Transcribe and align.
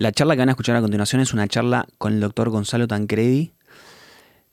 La 0.00 0.12
charla 0.12 0.34
que 0.34 0.38
van 0.38 0.48
a 0.48 0.52
escuchar 0.52 0.76
a 0.76 0.80
continuación 0.80 1.20
es 1.20 1.34
una 1.34 1.46
charla 1.46 1.86
con 1.98 2.14
el 2.14 2.20
doctor 2.20 2.48
Gonzalo 2.48 2.88
Tancredi, 2.88 3.52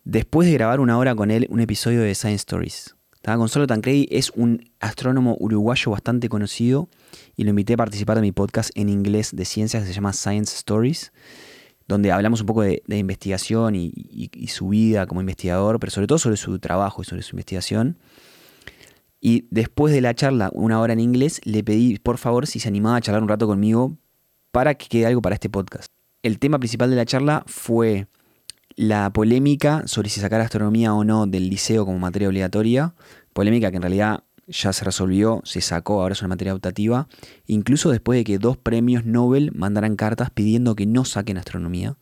después 0.03 0.45
de 0.45 0.53
grabar 0.53 0.81
una 0.81 0.97
hora 0.97 1.15
con 1.15 1.31
él 1.31 1.47
un 1.49 1.61
episodio 1.61 2.01
de 2.01 2.13
Science 2.15 2.41
Stories. 2.41 2.97
Gonzalo 3.23 3.65
Tancredi 3.65 4.09
es 4.11 4.29
un 4.31 4.69
astrónomo 4.81 5.37
uruguayo 5.39 5.91
bastante 5.91 6.27
conocido 6.27 6.89
y 7.37 7.45
lo 7.45 7.51
invité 7.51 7.75
a 7.75 7.77
participar 7.77 8.17
de 8.17 8.23
mi 8.23 8.33
podcast 8.33 8.71
en 8.75 8.89
inglés 8.89 9.33
de 9.33 9.45
ciencias 9.45 9.83
que 9.83 9.87
se 9.87 9.93
llama 9.93 10.11
Science 10.11 10.53
Stories, 10.53 11.13
donde 11.87 12.11
hablamos 12.11 12.41
un 12.41 12.47
poco 12.47 12.63
de, 12.63 12.83
investigación 12.89 13.73
y, 13.73 14.47
su 14.49 14.67
vida 14.67 15.07
como 15.07 15.21
investigador, 15.21 15.79
pero 15.79 15.91
sobre 15.91 16.07
todo 16.07 16.19
sobre 16.19 16.35
su 16.35 16.59
trabajo 16.59 17.03
y 17.03 17.05
sobre 17.05 17.21
su 17.21 17.37
investigación. 17.37 17.97
Y 19.21 19.47
después 19.49 19.93
de 19.93 20.01
la 20.01 20.13
charla, 20.13 20.49
una 20.51 20.81
hora 20.81 20.91
en 20.91 20.99
inglés, 20.99 21.39
le 21.45 21.63
pedí 21.63 21.99
por 21.99 22.17
favor 22.17 22.47
si 22.47 22.59
se 22.59 22.67
animaba 22.67 22.97
a 22.97 23.01
charlar 23.01 23.23
un 23.23 23.29
rato 23.29 23.47
conmigo 23.47 23.97
para 24.51 24.75
que 24.75 24.87
quede 24.87 25.05
algo 25.05 25.21
para 25.21 25.35
este 25.35 25.49
podcast. 25.49 25.91
El 26.23 26.39
tema 26.39 26.59
principal 26.59 26.89
de 26.89 26.95
la 26.95 27.05
charla 27.05 27.43
fue 27.47 28.07
la 28.75 29.11
polémica 29.11 29.83
sobre 29.87 30.09
si 30.09 30.19
sacar 30.19 30.41
astronomía 30.41 30.93
o 30.93 31.03
no 31.03 31.25
del 31.25 31.49
liceo 31.49 31.85
como 31.85 31.99
materia 31.99 32.27
obligatoria, 32.27 32.93
polémica 33.33 33.71
que 33.71 33.77
en 33.77 33.81
realidad 33.83 34.23
ya 34.47 34.71
se 34.71 34.85
resolvió, 34.85 35.41
se 35.43 35.61
sacó, 35.61 36.01
ahora 36.01 36.13
es 36.13 36.21
una 36.21 36.29
materia 36.29 36.53
optativa, 36.53 37.07
incluso 37.47 37.91
después 37.91 38.17
de 38.17 38.23
que 38.23 38.37
dos 38.37 38.57
premios 38.57 39.05
Nobel 39.05 39.51
mandaran 39.53 39.95
cartas 39.95 40.29
pidiendo 40.29 40.75
que 40.75 40.85
no 40.85 41.05
saquen 41.05 41.37
astronomía. 41.37 41.97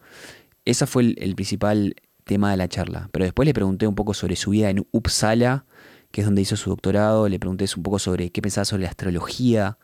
Ese 0.64 0.86
fue 0.86 1.16
el, 1.18 1.36
principal 1.36 1.96
tema 2.24 2.52
de 2.52 2.58
la 2.58 2.68
charla. 2.68 3.10
Pero 3.12 3.26
después 3.26 3.46
le 3.46 3.54
pregunté 3.54 3.88
un 3.88 3.96
poco 3.96 4.14
sobre 4.14 4.36
su 4.36 4.52
vida 4.52 4.70
en 4.70 4.86
Uppsala, 4.92 5.66
que 6.12 6.22
es 6.22 6.28
donde 6.28 6.42
hizo 6.42 6.56
su 6.56 6.70
doctorado, 6.70 7.28
le 7.30 7.40
pregunté 7.40 7.66
un 7.76 7.84
poco 7.84 8.00
sobre 8.00 8.32
qué 8.32 8.42
pensaba 8.42 8.66
sobre 8.66 8.84
la 8.84 8.90
astrología. 8.90 9.78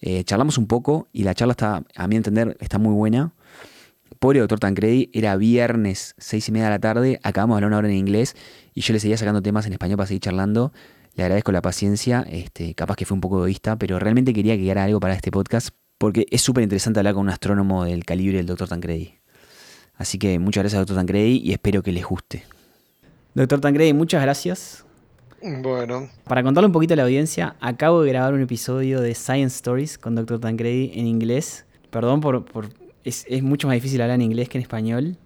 Eh, 0.00 0.24
charlamos 0.24 0.58
un 0.58 0.66
poco 0.66 1.08
y 1.12 1.24
la 1.24 1.34
charla 1.34 1.52
está, 1.52 1.84
a 1.94 2.08
mi 2.08 2.16
entender, 2.16 2.56
está 2.60 2.78
muy 2.78 2.92
buena. 2.94 3.32
Pobre 4.18 4.40
doctor 4.40 4.58
Tancredi, 4.58 5.10
era 5.12 5.36
viernes, 5.36 6.14
seis 6.18 6.48
y 6.48 6.52
media 6.52 6.66
de 6.66 6.70
la 6.70 6.78
tarde, 6.78 7.20
acabamos 7.22 7.54
de 7.54 7.58
hablar 7.58 7.68
una 7.68 7.78
hora 7.78 7.88
en 7.88 7.94
inglés 7.94 8.36
y 8.74 8.80
yo 8.80 8.92
le 8.92 9.00
seguía 9.00 9.16
sacando 9.16 9.42
temas 9.42 9.66
en 9.66 9.72
español 9.72 9.96
para 9.96 10.06
seguir 10.06 10.20
charlando. 10.20 10.72
Le 11.14 11.24
agradezco 11.24 11.52
la 11.52 11.62
paciencia, 11.62 12.24
este, 12.28 12.74
capaz 12.74 12.96
que 12.96 13.04
fue 13.04 13.14
un 13.14 13.20
poco 13.20 13.38
egoísta, 13.38 13.76
pero 13.76 13.98
realmente 13.98 14.32
quería 14.32 14.56
que 14.56 14.72
algo 14.72 15.00
para 15.00 15.14
este 15.14 15.30
podcast 15.30 15.70
porque 15.98 16.26
es 16.30 16.42
súper 16.42 16.62
interesante 16.62 17.00
hablar 17.00 17.14
con 17.14 17.22
un 17.22 17.30
astrónomo 17.30 17.84
del 17.84 18.04
calibre 18.04 18.38
del 18.38 18.46
doctor 18.46 18.68
Tancredi. 18.68 19.14
Así 19.94 20.18
que 20.18 20.38
muchas 20.38 20.62
gracias, 20.62 20.80
doctor 20.80 20.96
Tancredi, 20.96 21.40
y 21.42 21.52
espero 21.52 21.82
que 21.82 21.92
les 21.92 22.04
guste. 22.04 22.44
Doctor 23.34 23.60
Tancredi, 23.60 23.92
muchas 23.92 24.22
gracias. 24.22 24.83
Bueno. 25.44 26.08
Para 26.24 26.42
contarle 26.42 26.68
un 26.68 26.72
poquito 26.72 26.94
a 26.94 26.96
la 26.96 27.02
audiencia, 27.02 27.54
acabo 27.60 28.02
de 28.02 28.08
grabar 28.08 28.32
un 28.32 28.40
episodio 28.40 29.02
de 29.02 29.14
Science 29.14 29.56
Stories 29.56 29.98
con 29.98 30.14
Dr. 30.14 30.40
Tancredi 30.40 30.92
en 30.94 31.06
inglés. 31.06 31.66
Perdón 31.90 32.22
por, 32.22 32.46
por 32.46 32.70
es, 33.04 33.26
mucho 33.42 33.66
más 33.66 33.74
difícil 33.74 34.00
hablar 34.00 34.14
en 34.14 34.22
inglés 34.22 34.48
que 34.48 34.56
en 34.56 34.62
español. 34.62 35.16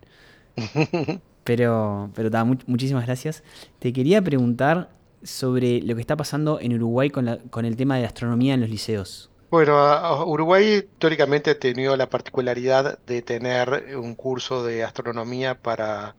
Pero, 1.44 2.10
pero 2.14 2.44
muchísimas 2.66 3.06
gracias. 3.06 3.42
Te 3.78 3.90
quería 3.94 4.20
preguntar 4.20 4.90
sobre 5.22 5.80
lo 5.80 5.94
que 5.94 6.02
está 6.02 6.14
pasando 6.14 6.60
en 6.60 6.74
Uruguay 6.74 7.08
con, 7.08 7.38
con 7.48 7.64
el 7.64 7.74
tema 7.74 7.96
de 7.96 8.02
la 8.02 8.08
astronomía 8.08 8.52
en 8.52 8.60
los 8.60 8.68
liceos. 8.68 9.30
Bueno, 9.48 10.26
Uruguay 10.26 10.84
históricamente 10.84 11.52
ha 11.52 11.58
tenido 11.58 11.96
la 11.96 12.10
particularidad 12.10 12.98
de 13.06 13.22
tener 13.22 13.96
un 13.96 14.14
curso 14.14 14.62
de 14.62 14.84
astronomía 14.84 15.54
para 15.54 16.16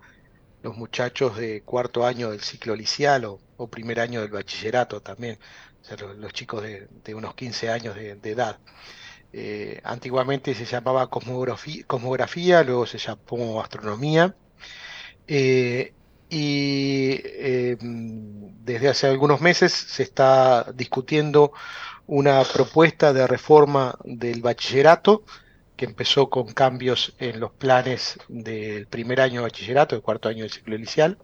los 0.63 0.75
muchachos 0.75 1.37
de 1.37 1.61
cuarto 1.61 2.07
año 2.07 2.31
del 2.31 2.39
ciclo 2.39 2.75
liceal 2.75 3.25
o, 3.25 3.39
primer 3.67 3.99
año 3.99 4.21
del 4.21 4.31
bachillerato 4.31 5.01
también, 5.01 5.37
o 5.81 5.85
sea, 5.85 5.97
los, 5.97 6.33
chicos 6.33 6.63
de, 6.63 7.15
unos 7.15 7.35
15 7.35 7.69
años 7.69 7.95
de 7.95 8.17
edad. 8.23 8.59
Eh, 9.31 9.79
antiguamente 9.83 10.55
se 10.55 10.65
llamaba 10.65 11.07
cosmografía, 11.09 12.63
luego 12.63 12.85
se 12.85 12.97
llamó 12.97 13.61
astronomía. 13.61 14.35
Eh, 15.27 15.93
y 16.29 17.19
em, 17.23 18.63
desde 18.63 18.89
hace 18.89 19.07
algunos 19.07 19.41
meses 19.41 19.73
se 19.73 20.03
está 20.03 20.71
discutiendo 20.73 21.51
una 22.07 22.43
propuesta 22.43 23.13
de 23.13 23.27
reforma 23.27 23.97
del 24.03 24.41
bachillerato 24.41 25.23
que 25.75 25.85
empezó 25.85 26.29
con 26.29 26.51
cambios 26.53 27.15
en 27.19 27.39
los 27.39 27.51
planes 27.51 28.19
del 28.27 28.87
primer 28.87 29.21
año 29.21 29.41
de 29.41 29.47
bachillerato, 29.47 29.95
del 29.95 30.03
cuarto 30.03 30.29
año 30.29 30.43
del 30.43 30.51
ciclo 30.51 30.75
inicial. 30.75 31.17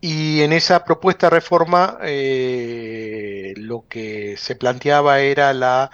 Y 0.00 0.40
en 0.40 0.52
esa 0.52 0.84
propuesta 0.84 1.26
de 1.26 1.30
reforma 1.30 1.98
eh, 2.02 3.52
lo 3.56 3.86
que 3.88 4.36
se 4.38 4.56
planteaba 4.56 5.20
era 5.20 5.52
la 5.52 5.90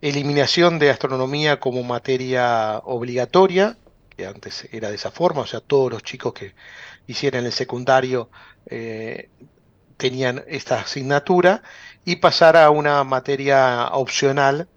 eliminación 0.00 0.78
de 0.78 0.90
astronomía 0.90 1.58
como 1.58 1.82
materia 1.82 2.78
obligatoria, 2.84 3.76
que 4.16 4.26
antes 4.26 4.68
era 4.72 4.90
de 4.90 4.96
esa 4.96 5.10
forma, 5.10 5.42
o 5.42 5.46
sea, 5.46 5.60
todos 5.60 5.90
los 5.90 6.02
chicos 6.02 6.32
que 6.34 6.54
hicieran 7.06 7.44
el 7.44 7.52
secundario 7.52 8.30
eh, 8.66 9.30
tenían 9.96 10.44
esta 10.46 10.80
asignatura, 10.80 11.62
y 12.04 12.16
pasar 12.16 12.56
a 12.56 12.70
una 12.70 13.04
materia 13.04 13.88
opcional 13.92 14.68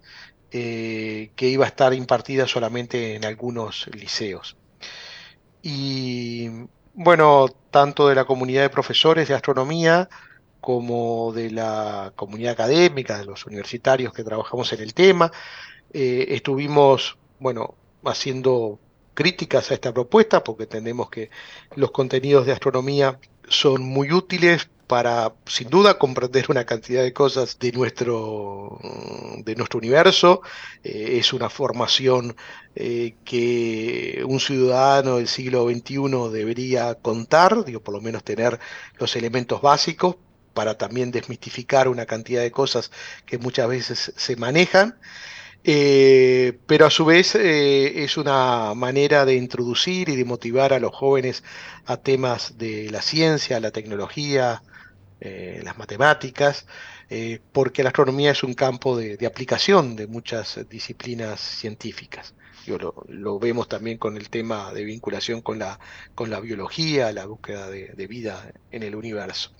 eh, 0.51 1.31
que 1.35 1.47
iba 1.49 1.65
a 1.65 1.67
estar 1.69 1.93
impartida 1.93 2.47
solamente 2.47 3.15
en 3.15 3.25
algunos 3.25 3.87
liceos. 3.93 4.57
Y 5.61 6.49
bueno, 6.95 7.47
tanto 7.72 8.07
de 8.07 8.16
la 8.16 8.25
comunidad 8.25 8.63
de 8.63 8.69
profesores 8.69 9.28
de 9.28 9.35
astronomía, 9.35 10.09
como 10.61 11.31
de 11.33 11.51
la 11.51 12.13
comunidad 12.16 12.53
académica, 12.53 13.17
de 13.19 13.25
los 13.25 13.45
universitarios 13.45 14.13
que 14.13 14.23
trabajamos 14.23 14.73
en 14.73 14.81
el 14.81 14.94
tema. 14.94 15.31
Eh, 15.94 16.28
estuvimos, 16.29 17.17
bueno, 17.39 17.75
haciendo 18.03 18.79
críticas 19.13 19.72
a 19.72 19.75
esta 19.75 19.94
propuesta 19.94 20.44
porque 20.44 20.63
entendemos 20.63 21.09
que 21.09 21.29
los 21.75 21.91
contenidos 21.91 22.45
de 22.45 22.53
astronomía 22.53 23.19
son 23.47 23.84
muy 23.84 24.11
útiles 24.11 24.69
para, 24.88 25.34
sin 25.46 25.69
duda, 25.69 25.97
comprender 25.97 26.46
una 26.50 26.66
cantidad 26.66 27.01
de 27.01 27.13
cosas 27.13 27.57
de 27.59 27.72
nuestro, 27.72 28.79
de 29.44 29.56
nuestro 29.56 29.79
universo. 29.79 30.41
Eh, 30.84 31.18
es 31.19 31.34
una 31.34 31.50
formación 31.50 32.35
eh, 32.75 33.16
que 33.25 34.23
un 34.28 34.40
ciudadano 34.40 35.18
del 35.18 35.28
siglo 35.28 35.68
XXI 35.69 36.31
debería 36.31 36.96
contar, 36.96 37.66
digo, 37.66 37.81
por 37.81 37.96
lo 37.96 38.01
menos 38.01 38.23
tener 38.23 38.59
los 39.00 39.16
elementos 39.16 39.62
básicos 39.62 40.18
para 40.53 40.78
también 40.78 41.12
desmistificar 41.12 41.88
una 41.88 42.06
cantidad 42.06 42.41
de 42.41 42.52
cosas 42.52 42.91
que 43.25 43.38
muchas 43.38 43.67
veces 43.67 44.13
se 44.16 44.35
manejan. 44.35 44.97
Eh, 45.67 46.59
pero 46.67 46.85
a 46.85 46.91
su 46.91 47.06
vez 47.06 47.34
es 47.34 48.17
una 48.17 48.75
manera 48.75 49.25
de 49.25 49.34
introducir 49.35 50.09
y 50.09 50.16
de 50.16 50.23
motivar 50.23 50.73
a 50.73 50.79
los 50.79 50.94
jóvenes 50.94 51.44
a 51.85 51.97
temas 51.97 52.59
de 52.59 52.91
la 52.91 53.02
ciencia, 53.02 53.59
la 53.59 53.72
tecnología, 53.72 54.62
eh, 55.21 55.61
las 55.63 55.77
matemáticas, 55.77 56.67
porque 57.51 57.83
la 57.83 57.89
astronomía 57.89 58.31
es 58.31 58.43
un 58.43 58.55
campo 58.55 58.97
de, 58.97 59.25
aplicación 59.25 59.95
de 59.95 60.07
muchas 60.07 60.59
disciplinas 60.69 61.39
científicas. 61.39 62.33
lo, 63.07 63.39
vemos 63.39 63.67
también 63.67 63.97
con 63.99 64.17
el 64.17 64.29
tema 64.29 64.73
de 64.73 64.83
vinculación 64.83 65.41
con 65.41 65.59
la, 65.59 65.79
con 66.15 66.29
la 66.31 66.39
biología, 66.39 67.11
la 67.11 67.25
búsqueda 67.25 67.69
de 67.69 68.07
vida 68.07 68.51
en 68.71 68.83
el 68.83 68.95
universo. 68.95 69.51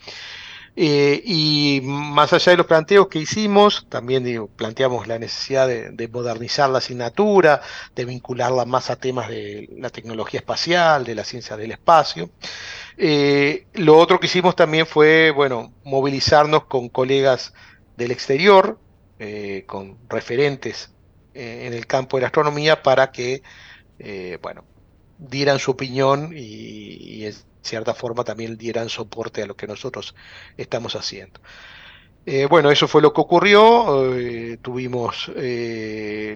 Eh, 0.78 1.22
y 1.24 1.80
más 1.84 2.34
allá 2.34 2.52
de 2.52 2.58
los 2.58 2.66
planteos 2.66 3.08
que 3.08 3.20
hicimos, 3.20 3.88
también 3.90 4.50
planteamos 4.56 5.08
la 5.08 5.18
necesidad 5.18 5.68
de, 5.68 6.08
modernizar 6.10 6.70
la 6.70 6.80
asignatura, 6.80 7.62
de 7.96 8.06
vincularla 8.06 8.66
más 8.66 8.90
a 8.90 8.98
temas 8.98 9.30
de 9.30 9.70
la 9.78 9.90
tecnología 9.90 10.42
espacial, 10.42 11.06
de 11.06 11.16
la 11.16 11.24
ciencia 11.24 11.56
del 11.56 11.72
espacio. 11.72 12.30
Eh, 12.98 13.68
lo 13.74 13.98
otro 13.98 14.20
que 14.20 14.28
hicimos 14.28 14.56
también 14.56 14.86
fue, 14.86 15.32
bueno, 15.32 15.74
movilizarnos 15.86 16.66
con 16.66 16.90
colegas 16.90 17.54
del 17.96 18.12
exterior, 18.12 18.78
eh, 19.20 19.64
con 19.68 19.98
referentes 20.10 20.92
en 21.34 21.74
el 21.74 21.86
campo 21.86 22.18
de 22.18 22.22
la 22.22 22.28
astronomía 22.28 22.82
para 22.82 23.12
que, 23.12 23.44
bueno, 24.42 24.64
dieran 25.18 25.60
su 25.60 25.72
opinión 25.72 26.34
y, 26.36 27.26
y 27.26 27.32
cierta 27.62 27.94
forma 27.94 28.24
también 28.24 28.58
dieran 28.58 28.90
soporte 28.90 29.42
a 29.42 29.46
lo 29.46 29.56
que 29.56 29.68
nosotros 29.68 30.16
estamos 30.58 30.96
haciendo. 30.96 31.40
Eh, 32.28 32.48
bueno, 32.48 32.72
eso 32.72 32.88
fue 32.88 33.02
lo 33.02 33.14
que 33.14 33.22
ocurrió. 33.22 34.16
Eh, 34.16 34.58
tuvimos 34.62 35.32
eh, 35.36 36.36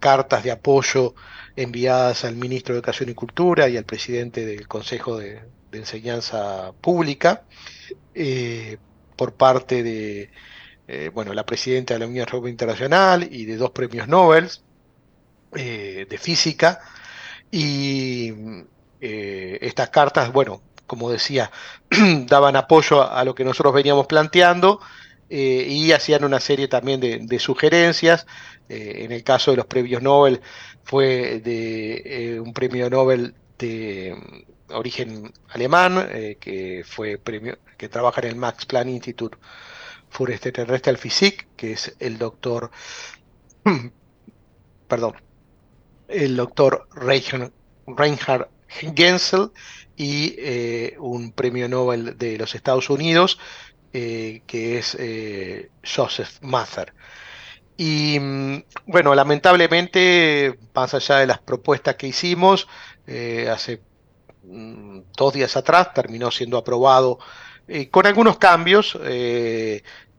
cartas 0.00 0.42
de 0.42 0.50
apoyo 0.50 1.14
enviadas 1.54 2.24
al 2.24 2.34
ministro 2.36 2.74
de 2.74 2.78
Educación 2.78 3.10
y 3.10 3.14
Cultura 3.14 3.68
y 3.68 3.76
al 3.76 3.84
presidente 3.84 4.44
del 4.44 4.66
Consejo 4.66 5.18
de, 5.18 5.42
Enseñanza 5.72 6.72
Pública 6.80 7.42
por 9.16 9.34
parte 9.34 9.82
de 9.82 10.30
bueno, 11.12 11.34
la 11.34 11.44
presidenta 11.44 11.94
de 11.94 11.98
la 12.00 12.06
Unión 12.06 12.28
Europea 12.28 12.48
Internacional 12.48 13.28
y 13.28 13.44
de 13.44 13.56
dos 13.56 13.72
premios 13.72 14.06
Nobel 14.06 14.48
de 15.50 16.18
física. 16.20 16.78
Y 17.56 18.32
eh, 19.00 19.58
estas 19.60 19.90
cartas, 19.90 20.32
bueno, 20.32 20.60
como 20.88 21.08
decía, 21.08 21.52
daban 22.26 22.56
apoyo 22.56 23.08
a, 23.08 23.24
lo 23.24 23.36
que 23.36 23.44
nosotros 23.44 23.72
veníamos 23.72 24.08
planteando 24.08 24.80
eh, 25.30 25.64
y 25.68 25.92
hacían 25.92 26.24
una 26.24 26.40
serie 26.40 26.66
también 26.66 26.98
de, 26.98 27.38
sugerencias. 27.38 28.26
en 28.68 29.12
el 29.12 29.22
caso 29.22 29.52
de 29.52 29.58
los 29.58 29.66
premios 29.66 30.02
Nobel 30.02 30.40
fue 30.82 31.38
de 31.44 32.40
un 32.44 32.52
premio 32.52 32.90
Nobel 32.90 33.34
de 33.56 34.16
mm, 34.16 34.72
origen 34.72 35.32
alemán, 35.50 36.08
que 36.40 36.82
fue 36.84 37.18
premio, 37.18 37.56
que 37.78 37.88
trabaja 37.88 38.20
en 38.22 38.28
el 38.30 38.36
Max 38.36 38.66
Planck 38.66 38.88
Institute 38.88 39.38
for 40.10 40.28
Extraterrestrial 40.28 40.98
Physics, 40.98 41.46
que 41.56 41.72
es 41.74 41.94
el 42.00 42.18
doctor, 42.18 42.72
perdón, 44.88 45.14
el 46.08 46.36
doctor 46.36 46.88
Reinhard 46.94 48.48
Gensel 48.68 49.50
y 49.96 50.34
eh, 50.38 50.96
un 50.98 51.32
premio 51.32 51.68
Nobel 51.68 52.18
de 52.18 52.36
los 52.38 52.54
Estados 52.54 52.90
Unidos, 52.90 53.38
eh, 53.92 54.42
que 54.46 54.78
es 54.78 54.96
eh, 54.98 55.70
Joseph 55.84 56.38
Mather. 56.42 56.92
Y 57.76 58.18
mm, 58.20 58.64
bueno, 58.86 59.14
lamentablemente, 59.14 60.58
más 60.74 60.94
allá 60.94 61.18
de 61.18 61.26
las 61.26 61.38
propuestas 61.38 61.96
que 61.96 62.08
hicimos, 62.08 62.68
hace 63.50 63.82
mm, 64.42 65.00
dos 65.16 65.32
días 65.34 65.56
atrás 65.56 65.92
terminó 65.94 66.30
siendo 66.30 66.58
aprobado 66.58 67.18
con 67.90 68.06
algunos 68.06 68.36
cambios. 68.38 68.98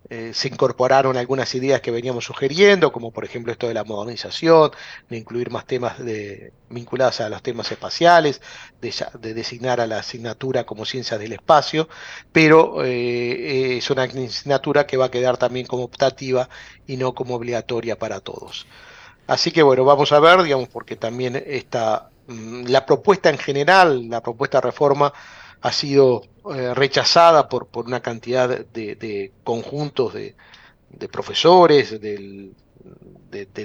Eh, 0.07 0.33
se 0.35 0.49
incorporaron 0.49 1.17
algunas 1.17 1.55
ideas 1.55 1.81
que 1.81 1.89
veníamos 1.89 2.25
sugiriendo, 2.25 2.91
como 2.91 3.11
por 3.11 3.25
ejemplo 3.25 3.51
esto 3.51 3.67
de 3.67 3.73
la 3.73 3.83
modernización, 3.83 4.69
de 5.09 5.17
incluir 5.17 5.49
más 5.49 5.65
temas 5.65 5.97
de, 5.97 6.53
vinculados 6.69 7.21
a 7.21 7.29
los 7.29 7.41
temas 7.41 7.71
espaciales, 7.71 8.39
de, 8.81 9.33
designar 9.33 9.81
a 9.81 9.87
la 9.87 9.99
asignatura 9.99 10.63
como 10.63 10.85
ciencias 10.85 11.19
del 11.19 11.33
espacio, 11.33 11.89
pero 12.31 12.83
eh, 12.83 13.77
es 13.77 13.89
una 13.89 14.03
asignatura 14.03 14.85
que 14.85 14.97
va 14.97 15.05
a 15.05 15.11
quedar 15.11 15.37
también 15.37 15.65
como 15.65 15.83
optativa 15.83 16.49
y 16.85 16.97
no 16.97 17.15
como 17.15 17.35
obligatoria 17.35 17.97
para 17.97 18.19
todos. 18.19 18.67
Así 19.27 19.51
que 19.51 19.63
bueno, 19.63 19.85
vamos 19.85 20.11
a 20.11 20.19
ver, 20.19 20.43
digamos, 20.43 20.69
porque 20.69 20.95
también 20.95 21.35
está 21.47 22.09
mm, 22.27 22.65
la 22.67 22.85
propuesta 22.85 23.31
en 23.31 23.39
general, 23.39 24.07
la 24.09 24.21
propuesta 24.21 24.59
de 24.59 24.67
reforma, 24.67 25.13
ha 25.61 25.71
sido 25.71 26.23
eh, 26.53 26.73
rechazada 26.73 27.49
por, 27.49 27.67
por, 27.67 27.85
una 27.85 28.01
cantidad 28.01 28.47
de, 28.49 29.31
conjuntos 29.43 30.13
de, 30.13 30.35
profesores 31.11 31.99
de, 31.99 32.51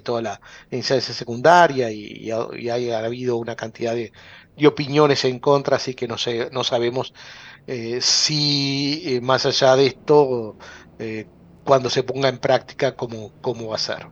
toda 0.02 0.22
la 0.22 0.40
enseñanza 0.70 1.12
secundaria 1.12 1.90
y, 1.90 2.30
ha, 2.30 2.98
habido 3.04 3.36
una 3.36 3.56
cantidad 3.56 3.94
de, 3.94 4.12
opiniones 4.66 5.24
en 5.24 5.38
contra, 5.38 5.76
así 5.76 5.94
que 5.94 6.06
no, 6.06 6.18
sé, 6.18 6.50
no 6.52 6.64
sabemos 6.64 7.14
eh, 7.66 8.00
si 8.02 9.02
eh, 9.06 9.20
más 9.20 9.46
allá 9.46 9.74
de 9.76 9.86
esto, 9.86 10.56
cuando 11.64 11.88
se 11.88 12.02
ponga 12.02 12.28
en 12.28 12.38
práctica, 12.38 12.94
cómo, 12.94 13.32
cómo 13.40 13.68
va 13.68 13.76
a 13.76 13.78
ser. 13.78 14.06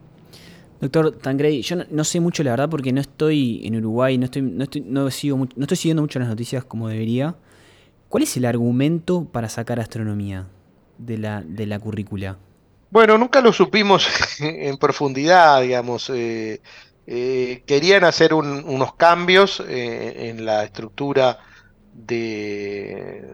Doctor 0.81 1.11
Tangrey, 1.19 1.63
yo 1.63 1.77
no, 1.91 2.05
sé 2.05 2.21
mucho 2.21 2.45
la 2.45 2.53
verdad 2.53 2.69
porque 2.71 2.93
no 2.93 3.01
estoy 3.01 3.63
en 3.65 3.77
Uruguay, 3.77 4.17
no 4.17 4.27
estoy, 4.27 4.43
no 4.43 4.63
estoy, 4.63 4.83
no 4.83 5.11
sigo, 5.11 5.37
no 5.39 5.65
estoy 5.65 5.77
siguiendo 5.77 6.03
mucho 6.03 6.19
las 6.21 6.29
noticias 6.29 6.65
como 6.65 6.89
debería. 6.89 7.35
¿Cuál 8.09 8.23
es 8.23 8.37
el 8.37 8.47
argumento 8.47 9.27
para 9.31 9.49
sacar 9.49 9.81
astronomía 9.81 10.47
de 10.97 11.19
la, 11.19 11.43
de 11.43 11.67
la 11.67 11.79
currícula? 11.79 12.39
Bueno, 12.91 13.19
nunca 13.19 13.41
lo 13.43 13.53
supimos 13.53 14.09
en 14.41 14.79
profundidad, 14.79 15.61
digamos. 15.61 16.11
Eh, 16.11 16.63
eh, 17.07 17.63
querían 17.67 18.05
hacer 18.05 18.35
unos 18.35 18.95
cambios 18.95 19.63
eh, 19.67 20.31
en 20.31 20.45
la 20.45 20.65
estructura 20.65 21.39
de, 21.93 23.25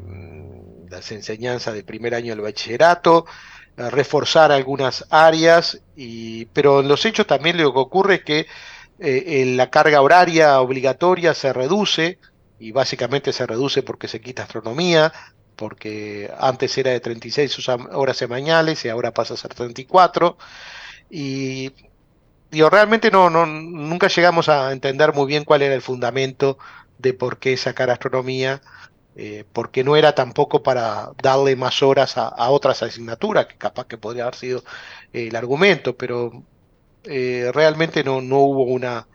mm, 0.00 0.90
las 0.90 1.10
enseñanzas 1.10 1.74
de 1.74 1.82
primer 1.82 2.14
año 2.14 2.32
del 2.32 2.42
bachillerato, 2.42 3.26
reforzar 3.76 4.52
algunas 4.52 5.06
áreas, 5.10 5.80
y, 5.96 6.44
pero 6.46 6.80
en 6.80 6.88
los 6.88 7.06
hechos 7.06 7.26
también 7.26 7.56
lo 7.56 7.72
que 7.72 7.78
ocurre 7.78 8.14
es 8.16 8.24
que 8.24 8.46
la 9.56 9.70
carga 9.70 10.02
horaria 10.02 10.60
obligatoria 10.60 11.32
se 11.32 11.52
reduce, 11.54 12.18
y 12.60 12.72
básicamente 12.72 13.32
se 13.32 13.46
reduce 13.46 13.82
porque 13.82 14.06
se 14.06 14.20
quita 14.20 14.42
astronomía, 14.42 15.12
porque 15.56 16.30
antes 16.38 16.76
era 16.78 16.90
de 16.90 17.00
36 17.00 17.68
horas 17.68 18.16
semanales 18.16 18.84
y 18.84 18.90
ahora 18.90 19.12
pasa 19.12 19.34
a 19.34 19.36
ser 19.38 19.54
34. 19.54 20.36
Y 21.08 21.72
digo, 22.50 22.68
realmente 22.70 23.10
no, 23.10 23.30
no, 23.30 23.46
nunca 23.46 24.08
llegamos 24.08 24.48
a 24.50 24.72
entender 24.72 25.14
muy 25.14 25.26
bien 25.26 25.44
cuál 25.44 25.62
era 25.62 25.74
el 25.74 25.82
fundamento 25.82 26.58
de 26.98 27.14
por 27.14 27.38
qué 27.38 27.56
sacar 27.56 27.90
astronomía, 27.90 28.60
eh, 29.16 29.44
porque 29.54 29.82
no 29.82 29.96
era 29.96 30.14
tampoco 30.14 30.62
para 30.62 31.12
darle 31.22 31.56
más 31.56 31.82
horas 31.82 32.18
a, 32.18 32.50
otras 32.50 32.82
asignaturas, 32.82 33.46
que 33.46 33.56
capaz 33.56 33.86
que 33.86 33.96
podría 33.98 34.24
haber 34.24 34.36
sido 34.36 34.64
eh, 35.14 35.28
el 35.28 35.36
argumento, 35.36 35.96
pero 35.96 36.44
eh, 37.04 37.50
realmente 37.54 38.04
no, 38.04 38.20
no 38.20 38.38
hubo 38.40 38.64
una 38.64 39.06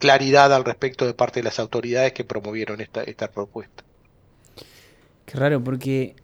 claridad 0.00 0.52
al 0.52 0.64
respecto 0.64 1.06
de 1.06 1.14
parte 1.14 1.38
de 1.38 1.44
las 1.44 1.60
autoridades 1.60 2.12
que 2.12 2.24
promovieron 2.24 2.80
esta, 2.80 3.04
esta 3.04 3.30
propuesta. 3.30 3.84
Qué 5.26 5.38
raro, 5.38 5.62
porque 5.62 6.16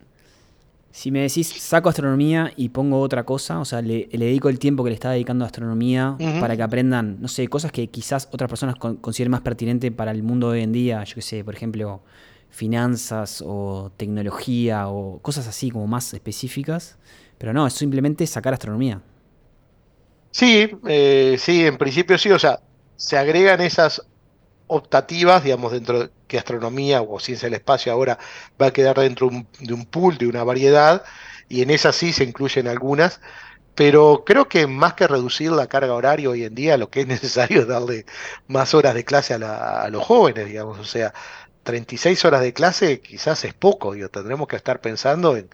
si 0.90 1.10
me 1.10 1.20
decís 1.20 1.48
saco 1.48 1.90
astronomía 1.90 2.52
y 2.56 2.70
pongo 2.70 3.00
otra 3.00 3.24
cosa, 3.24 3.60
o 3.60 3.64
sea, 3.66 3.82
le, 3.82 4.08
dedico 4.10 4.48
el 4.48 4.58
tiempo 4.58 4.82
que 4.82 4.90
le 4.90 4.94
estaba 4.94 5.12
dedicando 5.12 5.44
a 5.44 5.48
astronomía 5.48 6.16
para 6.40 6.56
que 6.56 6.62
aprendan, 6.62 7.18
no 7.20 7.28
sé, 7.28 7.46
cosas 7.48 7.70
que 7.70 7.86
quizás 7.88 8.28
otras 8.32 8.48
personas 8.48 8.76
consideren 8.76 9.30
más 9.30 9.42
pertinente 9.42 9.92
para 9.92 10.10
el 10.10 10.22
mundo 10.22 10.50
de 10.50 10.58
hoy 10.58 10.64
en 10.64 10.72
día, 10.72 11.04
yo 11.04 11.16
qué 11.16 11.22
sé, 11.22 11.44
por 11.44 11.54
ejemplo, 11.54 12.00
finanzas 12.48 13.44
o 13.46 13.92
tecnología 13.98 14.88
o 14.88 15.20
cosas 15.20 15.46
así 15.46 15.70
como 15.70 15.86
más 15.86 16.14
específicas, 16.14 16.96
pero 17.36 17.52
no, 17.52 17.66
es 17.66 17.74
simplemente 17.74 18.26
sacar 18.26 18.54
astronomía. 18.54 19.02
Sí, 20.30 20.70
eh, 20.88 21.36
sí, 21.38 21.66
en 21.66 21.76
principio 21.76 22.16
sí, 22.16 22.30
o 22.30 22.38
sea, 22.38 22.58
se 22.96 23.18
agregan 23.18 23.60
esas 23.60 24.02
optativas, 24.66 25.44
digamos, 25.44 25.72
dentro 25.72 26.00
de 26.00 26.10
que 26.26 26.38
astronomía 26.38 27.02
o 27.02 27.20
ciencia 27.20 27.46
del 27.46 27.54
espacio 27.54 27.92
ahora 27.92 28.18
va 28.60 28.66
a 28.66 28.72
quedar 28.72 28.98
dentro 28.98 29.30
de 29.60 29.74
un 29.74 29.86
pool, 29.86 30.18
de 30.18 30.26
una 30.26 30.42
variedad, 30.44 31.04
y 31.48 31.62
en 31.62 31.70
esas 31.70 31.96
sí 31.96 32.12
se 32.12 32.24
incluyen 32.24 32.66
algunas, 32.66 33.20
pero 33.74 34.24
creo 34.26 34.48
que 34.48 34.66
más 34.66 34.94
que 34.94 35.06
reducir 35.06 35.52
la 35.52 35.68
carga 35.68 35.94
horaria 35.94 36.30
hoy 36.30 36.44
en 36.44 36.54
día, 36.54 36.76
lo 36.78 36.90
que 36.90 37.02
es 37.02 37.06
necesario 37.06 37.60
es 37.62 37.68
darle 37.68 38.06
más 38.48 38.74
horas 38.74 38.94
de 38.94 39.04
clase 39.04 39.34
a, 39.34 39.88
los 39.90 40.04
jóvenes, 40.04 40.46
digamos, 40.46 40.78
o 40.78 40.84
sea, 40.84 41.12
36 41.62 42.24
horas 42.24 42.40
de 42.42 42.52
clase 42.52 43.00
quizás 43.00 43.44
es 43.44 43.54
poco, 43.54 43.92
digo, 43.94 44.08
tendremos 44.08 44.48
que 44.48 44.56
estar 44.56 44.80
pensando 44.80 45.36
en, 45.36 45.48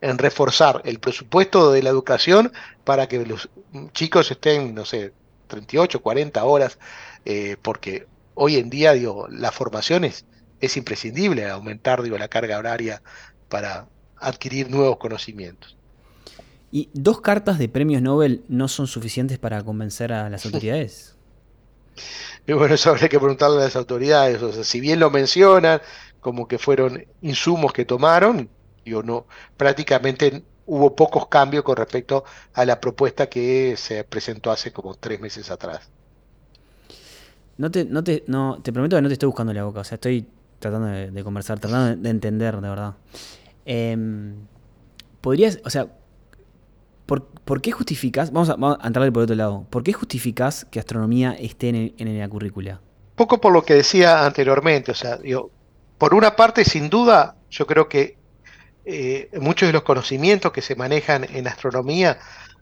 en 0.00 0.18
reforzar 0.18 0.82
el 0.84 1.00
presupuesto 1.00 1.72
de 1.72 1.82
la 1.82 1.90
educación 1.90 2.52
para 2.84 3.08
que 3.08 3.24
los 3.26 3.50
chicos 3.92 4.30
estén, 4.30 4.74
no 4.74 4.84
sé, 4.84 5.12
38, 5.54 6.02
40 6.02 6.44
horas, 6.44 6.78
eh, 7.24 7.56
porque 7.62 8.06
hoy 8.34 8.56
en 8.56 8.70
día 8.70 8.92
digo, 8.92 9.28
la 9.28 9.52
formación 9.52 10.04
es, 10.04 10.24
imprescindible, 10.76 11.46
aumentar 11.46 12.02
digo, 12.02 12.16
la 12.16 12.28
carga 12.28 12.58
horaria 12.58 13.02
para 13.48 13.86
adquirir 14.16 14.70
nuevos 14.70 14.96
conocimientos. 14.96 15.76
¿Y 16.72 16.88
dos 16.94 17.20
cartas 17.20 17.58
de 17.58 17.68
premios 17.68 18.02
Nobel 18.02 18.42
no 18.48 18.68
son 18.68 18.86
suficientes 18.86 19.38
para 19.38 19.62
convencer 19.62 20.12
a 20.12 20.30
las 20.30 20.44
autoridades? 20.46 21.16
y 22.46 22.52
bueno, 22.52 22.74
eso 22.74 22.90
habría 22.90 23.08
que 23.08 23.18
preguntarle 23.18 23.60
a 23.60 23.64
las 23.64 23.76
autoridades. 23.76 24.42
O 24.42 24.52
sea, 24.52 24.64
si 24.64 24.80
bien 24.80 25.00
lo 25.00 25.10
mencionan, 25.10 25.80
como 26.20 26.48
que 26.48 26.58
fueron 26.58 27.04
insumos 27.22 27.72
que 27.72 27.84
tomaron, 27.84 28.48
yo 28.84 29.02
no, 29.02 29.26
prácticamente 29.56 30.42
hubo 30.66 30.94
pocos 30.94 31.28
cambios 31.28 31.64
con 31.64 31.76
respecto 31.76 32.24
a 32.54 32.64
la 32.64 32.80
propuesta 32.80 33.28
que 33.28 33.76
se 33.76 34.04
presentó 34.04 34.50
hace 34.50 34.72
como 34.72 34.94
tres 34.94 35.20
meses 35.20 35.50
atrás. 35.50 35.88
No 37.56 37.70
te, 37.70 37.84
no 37.84 38.02
te, 38.02 38.24
no, 38.26 38.58
te 38.62 38.72
prometo 38.72 38.96
que 38.96 39.02
no 39.02 39.08
te 39.08 39.14
estoy 39.14 39.26
buscando 39.26 39.52
la 39.52 39.64
boca, 39.64 39.80
o 39.80 39.84
sea, 39.84 39.96
estoy 39.96 40.26
tratando 40.58 40.88
de, 40.88 41.24
conversar, 41.24 41.60
tratando 41.60 42.02
de, 42.02 42.10
entender, 42.10 42.60
de 42.60 42.68
verdad. 42.68 42.94
Em, 43.64 44.34
podrías, 45.20 45.60
o 45.64 45.70
sea, 45.70 45.86
¿por, 47.06 47.60
qué 47.60 47.70
justificas, 47.70 48.32
vamos 48.32 48.50
a, 48.50 48.56
vamos 48.56 48.78
a 48.80 48.86
entrarle 48.86 49.12
por 49.12 49.22
otro 49.22 49.36
lado, 49.36 49.66
¿por 49.70 49.84
qué 49.84 49.92
justificas 49.92 50.64
que 50.70 50.80
astronomía 50.80 51.32
esté 51.32 51.68
en, 51.68 51.94
en 51.96 52.18
la 52.18 52.28
currícula? 52.28 52.80
Poco 53.14 53.40
por 53.40 53.52
lo 53.52 53.62
que 53.62 53.74
decía 53.74 54.26
anteriormente, 54.26 54.90
o 54.90 54.94
sea, 54.94 55.22
yo, 55.22 55.50
por 55.98 56.14
una 56.14 56.34
parte, 56.34 56.64
sin 56.64 56.90
duda, 56.90 57.36
yo 57.50 57.66
creo 57.66 57.88
que 57.88 58.16
eh, 58.84 59.30
muchos 59.40 59.68
de 59.68 59.72
los 59.72 59.82
conocimientos 59.82 60.52
que 60.52 60.60
se 60.60 60.76
manejan 60.76 61.24
en 61.24 61.48
astronomía 61.48 62.18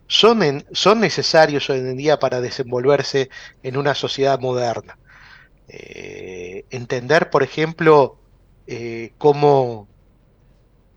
son, 0.06 1.00
necesarios 1.00 1.68
hoy 1.70 1.78
en 1.78 1.96
día 1.96 2.18
para 2.18 2.40
desenvolverse 2.40 3.30
en 3.62 3.76
una 3.76 3.94
sociedad 3.94 4.38
moderna. 4.38 4.98
Eh, 5.68 6.64
entender, 6.70 7.30
por 7.30 7.42
ejemplo, 7.42 8.18
eh, 8.66 9.12
cómo 9.18 9.88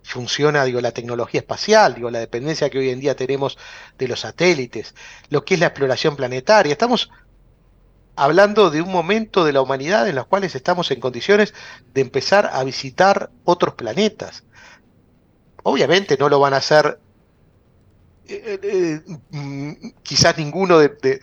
funciona 0.03 0.65
la 0.65 0.91
tecnología 0.91 1.39
espacial, 1.39 1.95
la 2.11 2.19
dependencia 2.19 2.69
que 2.69 2.77
hoy 2.77 2.89
en 2.89 2.99
día 2.99 3.15
tenemos 3.15 3.57
de 3.97 4.07
los 4.07 4.19
satélites, 4.19 4.93
lo 5.29 5.45
que 5.45 5.55
es 5.55 5.59
la 5.59 5.67
exploración 5.67 6.15
planetaria. 6.15 6.73
Estamos 6.73 7.09
hablando 8.15 8.69
de 8.69 8.81
un 8.81 8.91
momento 8.91 9.43
de 9.43 9.53
la 9.53 9.61
humanidad 9.61 10.07
en 10.07 10.15
los 10.15 10.27
cuales 10.27 10.53
estamos 10.55 10.91
en 10.91 10.99
condiciones 10.99 11.53
de 11.93 12.01
empezar 12.01 12.49
a 12.53 12.63
visitar 12.63 13.31
otros 13.45 13.73
planetas 13.73 14.43
obviamente 15.65 16.15
no 16.19 16.29
lo 16.29 16.39
van 16.39 16.53
a 16.53 16.57
hacer 16.57 16.99
eh, 18.27 18.59
eh, 18.63 19.01
mm, 19.31 19.71
quizás 20.03 20.37
ninguno 20.37 20.79
de, 20.79 21.21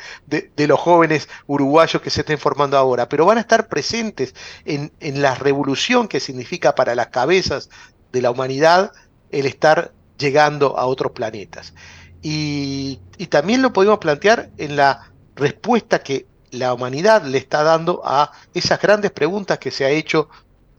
los 0.56 0.80
jóvenes 0.80 1.28
uruguayos 1.46 2.02
que 2.02 2.10
se 2.10 2.20
estén 2.20 2.38
formando 2.38 2.76
ahora, 2.76 3.08
pero 3.08 3.24
van 3.24 3.38
a 3.38 3.40
estar 3.40 3.68
presentes 3.68 4.34
en, 4.64 4.90
la 5.22 5.34
revolución 5.36 6.08
que 6.08 6.20
significa 6.20 6.74
para 6.74 6.94
las 6.94 7.08
cabezas 7.08 7.70
de 8.12 8.22
la 8.22 8.30
humanidad 8.30 8.92
el 9.30 9.46
estar 9.46 9.92
llegando 10.18 10.76
a 10.76 10.86
otros 10.86 11.12
planetas. 11.12 11.72
Y, 12.20 13.00
y 13.18 13.26
también 13.28 13.62
lo 13.62 13.72
podemos 13.72 13.98
plantear 13.98 14.50
en 14.58 14.76
la 14.76 15.12
respuesta 15.36 16.02
que 16.02 16.26
la 16.50 16.74
humanidad 16.74 17.24
le 17.24 17.38
está 17.38 17.62
dando 17.62 18.02
a 18.04 18.32
esas 18.54 18.80
grandes 18.80 19.12
preguntas 19.12 19.58
que 19.58 19.70
se 19.70 19.84
ha 19.84 19.90
hecho 19.90 20.28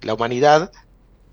la 0.02 0.14
humanidad 0.14 0.72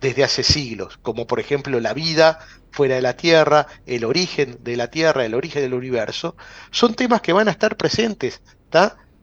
desde 0.00 0.25
hace 0.25 0.42
siglos, 0.42 0.99
como 1.02 1.26
por 1.26 1.40
ejemplo 1.40 1.78
la 1.78 1.92
vida 1.92 2.38
fuera 2.71 2.95
de 2.95 3.02
la 3.02 3.16
Tierra, 3.16 3.66
el 3.87 4.04
origen 4.04 4.59
de 4.62 4.76
la 4.76 4.88
Tierra, 4.88 5.25
el 5.25 5.35
origen 5.35 5.62
del 5.62 5.75
universo, 5.75 6.37
son 6.71 6.95
temas 6.95 7.21
que 7.21 7.33
van 7.33 7.49
a 7.49 7.50
estar 7.50 7.76
presentes, 7.76 8.40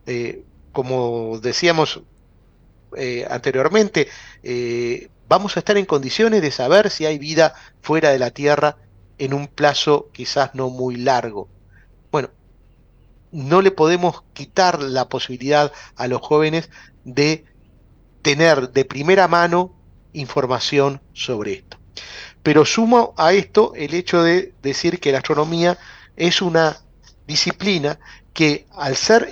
eh, 0.06 0.44
como 0.72 1.40
decíamos 1.42 2.02
eh, 2.96 3.26
anteriormente, 3.30 4.08
eh, 4.44 5.10
vamos 5.28 5.58
a 5.58 5.60
estar 5.60 5.78
en 5.78 5.86
condiciones 5.86 6.42
de 6.42 6.52
saber 6.52 6.90
si 6.90 7.06
hay 7.06 7.18
vida 7.18 7.56
fuera 7.82 8.12
de 8.12 8.20
la 8.20 8.32
Tierra 8.32 8.78
en 9.18 9.34
un 9.34 9.48
plazo 9.48 10.10
quizás 10.14 10.54
no 10.54 10.70
muy 10.70 10.96
largo. 10.96 11.50
Bueno, 12.12 12.30
no 13.32 13.62
le 13.62 13.72
podemos 13.72 14.24
quitar 14.34 14.82
la 14.82 15.10
posibilidad 15.10 15.72
a 15.96 16.08
los 16.08 16.22
jóvenes 16.22 16.70
de 17.04 17.46
tener 18.22 18.72
de 18.72 18.86
primera 18.86 19.28
mano 19.28 19.77
información 20.20 21.02
sobre 21.14 21.54
esto. 21.54 21.78
Pero 22.44 22.66
sumo 22.66 23.14
a 23.18 23.34
esto 23.34 23.74
el 23.76 23.94
hecho 23.94 24.24
de 24.24 24.54
decir 24.62 25.00
que 25.00 25.12
la 25.12 25.20
astronomía 25.20 25.78
es 26.16 26.42
una 26.42 26.78
disciplina 27.26 28.00
que 28.34 28.68
al 28.72 28.96
ser, 28.96 29.30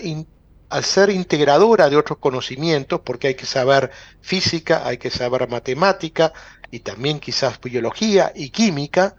al 0.69 0.83
ser 0.83 1.09
integradora 1.09 1.89
de 1.89 1.95
otros 1.95 2.19
conocimientos, 2.19 3.01
porque 3.01 3.27
hay 3.27 3.35
que 3.35 3.45
saber 3.45 3.91
física, 4.21 4.85
hay 4.85 4.97
que 4.97 5.09
saber 5.09 5.47
matemática 5.47 6.33
y 6.71 6.79
también 6.79 7.19
quizás 7.19 7.59
biología 7.61 8.31
y 8.35 8.49
química, 8.49 9.15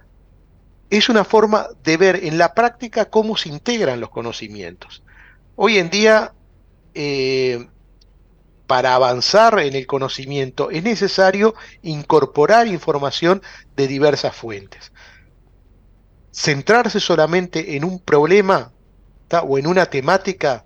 es 0.90 1.08
una 1.08 1.25
forma 1.25 1.66
de 1.82 1.96
ver 1.96 2.25
en 2.25 2.38
la 2.38 2.54
práctica 2.54 3.06
cómo 3.06 3.37
se 3.37 3.49
integran 3.49 4.00
los 4.00 4.11
conocimientos. 4.11 5.02
Hoy 5.56 5.78
en 5.78 5.90
día 5.90 6.32
eh, 6.94 7.66
para 8.66 8.94
avanzar 8.94 9.58
en 9.61 9.75
el 9.75 9.87
conocimiento 9.87 10.70
es 10.70 10.82
necesario 10.82 11.54
incorporar 11.82 12.66
información 12.66 13.42
de 13.76 13.87
diversas 13.87 14.35
fuentes. 14.35 14.92
Centrarse 16.32 17.00
solamente 17.00 17.76
en 17.76 17.85
un 17.85 18.00
problema 18.00 18.73
o 19.44 19.58
en 19.58 19.66
una 19.66 19.87
temática 19.87 20.64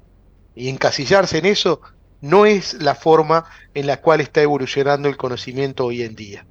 y 0.55 0.69
encasillarse 0.69 1.39
en 1.39 1.47
eso 1.47 1.81
no 2.21 2.45
es 2.47 2.75
la 2.75 2.95
forma 2.95 3.45
en 3.75 3.87
la 3.87 4.01
cual 4.01 4.21
está 4.21 4.43
evolucionando 4.43 5.09
el 5.09 5.17
conocimiento 5.17 5.87
hoy 5.87 6.03
en 6.03 6.15
día. 6.15 6.47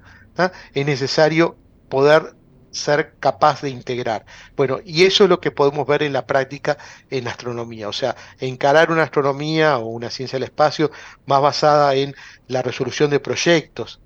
Es 0.73 0.85
necesario 0.85 1.57
poder 1.89 2.35
ser 2.71 3.15
capaz 3.19 3.61
de 3.61 3.69
integrar. 3.69 4.25
Bueno, 4.55 4.79
y 4.85 5.03
eso 5.03 5.23
es 5.23 5.29
lo 5.29 5.39
que 5.39 5.51
podemos 5.51 5.87
ver 5.87 6.03
en 6.03 6.13
la 6.13 6.25
práctica 6.25 6.77
en 7.09 7.27
astronomía, 7.27 7.89
o 7.89 7.93
sea, 7.93 8.15
encarar 8.39 8.91
una 8.91 9.03
astronomía 9.03 9.77
o 9.77 9.87
una 9.87 10.09
ciencia 10.09 10.37
del 10.37 10.43
espacio 10.43 10.91
más 11.25 11.41
basada 11.41 11.95
en 11.95 12.15
la 12.47 12.61
resolución 12.61 13.09
de 13.09 13.19
proyectos, 13.19 14.01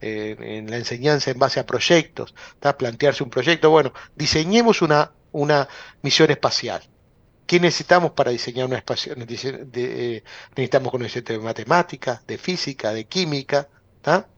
en 0.00 0.70
la 0.70 0.76
enseñanza 0.76 1.30
en 1.30 1.38
base 1.38 1.60
a 1.60 1.66
proyectos, 1.66 2.34
plantearse 2.78 3.22
un 3.22 3.30
proyecto, 3.30 3.70
bueno, 3.70 3.92
diseñemos 4.16 4.82
una, 4.82 5.12
una 5.32 5.68
misión 6.02 6.30
espacial. 6.30 6.82
¿Qué 7.46 7.58
necesitamos 7.58 8.12
para 8.12 8.30
diseñar 8.30 8.66
una 8.66 8.76
espacio? 8.76 9.12
Eh, 9.16 10.22
necesitamos 10.56 10.92
conocimiento 10.92 11.32
de 11.32 11.40
matemáticas, 11.40 12.24
de 12.26 12.38
física, 12.38 12.92
de 12.92 13.06
química, 13.06 13.68
¿está? 13.96 14.28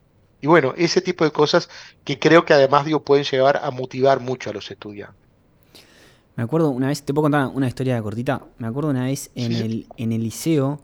Y 0.42 0.48
bueno, 0.48 0.74
ese 0.76 1.00
tipo 1.00 1.24
de 1.24 1.30
cosas 1.30 1.70
que 2.04 2.18
creo 2.18 2.44
que 2.44 2.52
además 2.52 2.84
digo, 2.84 3.00
pueden 3.00 3.24
llevar 3.24 3.60
a 3.62 3.70
motivar 3.70 4.18
mucho 4.18 4.50
a 4.50 4.52
los 4.52 4.68
estudiantes. 4.70 5.16
Me 6.34 6.42
acuerdo 6.42 6.70
una 6.70 6.88
vez, 6.88 7.04
te 7.04 7.14
puedo 7.14 7.22
contar 7.22 7.46
una 7.46 7.68
historia 7.68 8.02
cortita. 8.02 8.42
Me 8.58 8.66
acuerdo 8.66 8.90
una 8.90 9.04
vez 9.04 9.30
en, 9.36 9.52
el, 9.52 9.86
en 9.96 10.10
el 10.10 10.20
liceo, 10.20 10.80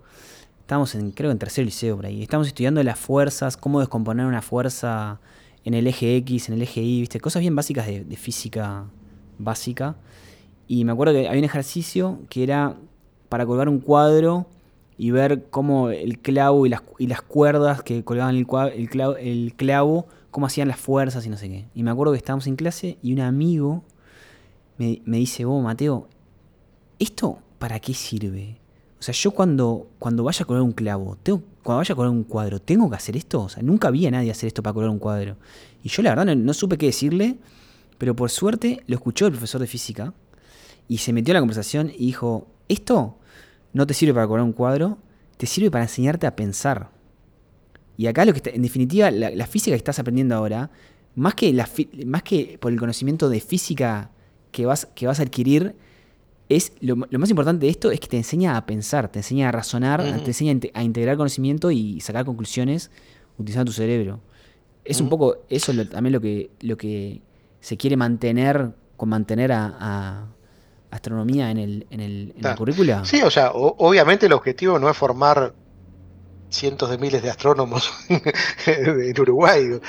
estábamos 0.61 0.95
en, 0.95 1.11
creo 1.11 1.33
en 1.33 1.39
tercer 1.39 1.65
liceo 1.65 1.97
por 1.97 2.07
ahí, 2.07 2.23
estábamos 2.23 2.47
estudiando 2.47 2.81
las 2.85 3.01
fuerzas, 3.01 3.57
cómo 3.57 3.81
descomponer 3.81 4.27
una 4.27 4.43
fuerza 4.43 5.19
en 5.65 5.75
el 5.75 5.89
eje 5.89 6.15
X, 6.17 6.49
en 6.49 6.55
el 6.55 6.63
eje 6.63 6.81
Y, 6.81 7.01
¿viste? 7.01 7.19
cosas 7.19 7.41
bien 7.41 7.57
básicas 7.57 7.87
de, 7.87 8.05
de 8.05 8.17
física 8.17 8.85
básica. 9.39 9.97
Y 10.69 10.85
me 10.85 10.93
acuerdo 10.93 11.15
que 11.15 11.27
había 11.27 11.41
un 11.41 11.45
ejercicio 11.45 12.21
que 12.29 12.45
era 12.45 12.77
para 13.29 13.45
colgar 13.45 13.69
un 13.69 13.81
cuadro 13.81 14.47
y 14.99 15.13
ver 15.13 15.47
cómo 15.49 15.91
el 15.91 16.19
clavo 16.19 16.67
y 16.67 16.69
las, 16.69 16.83
y 16.99 17.07
las 17.07 17.23
cuerdas 17.23 17.83
que 17.83 18.03
colgaban 18.03 18.35
el, 18.35 18.47
el, 18.75 18.91
clavo, 18.91 19.17
el 19.17 19.55
clavo, 19.57 20.09
cómo 20.33 20.47
hacían 20.47 20.67
las 20.67 20.81
fuerzas 20.81 21.25
y 21.25 21.31
no 21.31 21.37
sé 21.37 21.49
qué. 21.49 21.67
Y 21.73 21.85
me 21.85 21.93
acuerdo 21.93 22.13
que 22.13 22.19
estábamos 22.19 22.49
en 22.49 22.57
clase 22.57 22.99
y 23.01 23.13
un 23.13 23.21
amigo 23.21 23.85
me, 24.77 25.01
dice, 25.19 25.45
vos, 25.45 25.63
Mateo, 25.63 26.09
¿esto 26.99 27.39
para 27.59 27.79
qué 27.79 27.95
sirve? 27.95 28.59
O 28.99 29.03
sea, 29.03 29.15
yo 29.15 29.31
cuando, 29.31 29.89
cuando 30.01 30.25
vaya 30.25 30.43
a 30.43 30.47
colgar 30.47 30.63
un 30.63 30.73
clavo, 30.73 31.17
tengo, 31.23 31.43
cuando 31.63 31.79
vaya 31.79 31.93
a 31.93 31.97
colgar 31.97 32.13
un 32.13 32.25
cuadro, 32.25 32.61
¿tengo 32.61 32.91
que 32.91 32.97
hacer 32.97 33.17
esto? 33.17 33.43
O 33.43 33.49
sea, 33.49 33.63
nunca 33.63 33.91
vi 33.91 34.07
a 34.07 34.11
nadie 34.11 34.33
hacer 34.33 34.49
esto 34.49 34.65
para 34.65 34.75
colgar 34.75 34.91
un 34.91 34.99
cuadro. 34.99 35.37
Y 35.85 35.89
yo 35.89 36.03
la 36.03 36.11
verdad 36.11 36.27
no, 36.27 36.35
no 36.35 36.55
supe 36.55 36.77
qué 36.77 36.87
decirle, 36.87 37.37
pero 37.99 38.17
por 38.17 38.31
suerte 38.31 38.83
lo 38.89 38.97
escuchó 38.97 39.27
el 39.27 39.33
profesor 39.33 39.61
de 39.61 39.69
física 39.69 40.13
y 40.89 40.99
se 40.99 41.13
metió 41.13 41.33
en 41.33 41.35
la 41.35 41.41
conversación 41.41 41.91
y 41.91 42.07
dijo, 42.07 42.49
esto 42.69 43.17
no 43.73 43.87
te 43.87 43.95
sirve 43.95 44.15
para 44.15 44.27
cobrar 44.27 44.45
un 44.45 44.53
cuadro, 44.53 44.99
te 45.37 45.47
sirve 45.47 45.71
para 45.71 45.85
enseñarte 45.85 46.27
a 46.27 46.37
pensar. 46.37 46.91
Y 47.97 48.07
acá 48.07 48.25
lo 48.25 48.33
que 48.33 48.39
está, 48.39 48.51
en 48.51 48.63
definitiva, 48.63 49.11
la, 49.11 49.47
física 49.47 49.75
que 49.75 49.79
estás 49.79 49.99
aprendiendo 49.99 50.35
ahora, 50.35 50.71
más 51.15 51.35
que, 51.35 51.53
la, 51.53 51.69
más 52.07 52.23
que 52.23 52.59
por 52.61 52.73
el 52.73 52.79
conocimiento 52.79 53.29
de 53.29 53.41
física 53.41 54.11
que 54.53 54.67
vas, 54.67 54.87
que 54.95 55.07
vas 55.07 55.19
a 55.21 55.23
adquirir, 55.23 55.75
es 56.49 56.73
lo, 56.81 56.97
más 56.97 57.29
importante 57.29 57.67
de 57.67 57.71
esto 57.71 57.91
es 57.91 58.01
que 58.01 58.09
te 58.09 58.17
enseña 58.17 58.57
a 58.57 58.65
pensar, 58.65 59.11
te 59.11 59.19
enseña 59.19 59.49
a 59.49 59.53
razonar, 59.53 60.03
te 60.03 60.31
enseña 60.31 60.59
a 60.73 60.83
integrar 60.83 61.17
conocimiento 61.17 61.71
y 61.71 62.01
sacar 62.01 62.25
conclusiones 62.25 62.91
utilizando 63.37 63.71
tu 63.71 63.75
cerebro. 63.75 64.21
Es 64.85 65.01
un 65.03 65.11
poco 65.11 65.45
eso 65.51 65.75
también 65.87 66.15
lo 66.15 66.21
que, 66.21 66.51
lo 66.61 66.79
que 66.79 67.21
se 67.61 67.77
quiere 67.77 67.97
mantener 67.97 68.73
con 68.97 69.11
mantener 69.11 69.53
a 69.53 70.29
astronomía 70.91 71.51
en 71.51 71.59
el, 71.59 71.87
en 71.91 72.01
el, 72.01 72.35
en 72.37 72.57
currícula? 72.57 73.05
Sí, 73.05 73.23
o 73.23 73.31
sea, 73.31 73.53
obviamente 73.53 74.27
el 74.27 74.33
objetivo 74.33 74.79
no 74.79 74.89
es 74.89 74.97
formar 74.97 75.55
cientos 76.51 76.91
de 76.91 76.99
miles 76.99 77.23
de 77.23 77.31
astrónomos 77.31 77.93
en 78.67 79.21
Uruguay, 79.21 79.81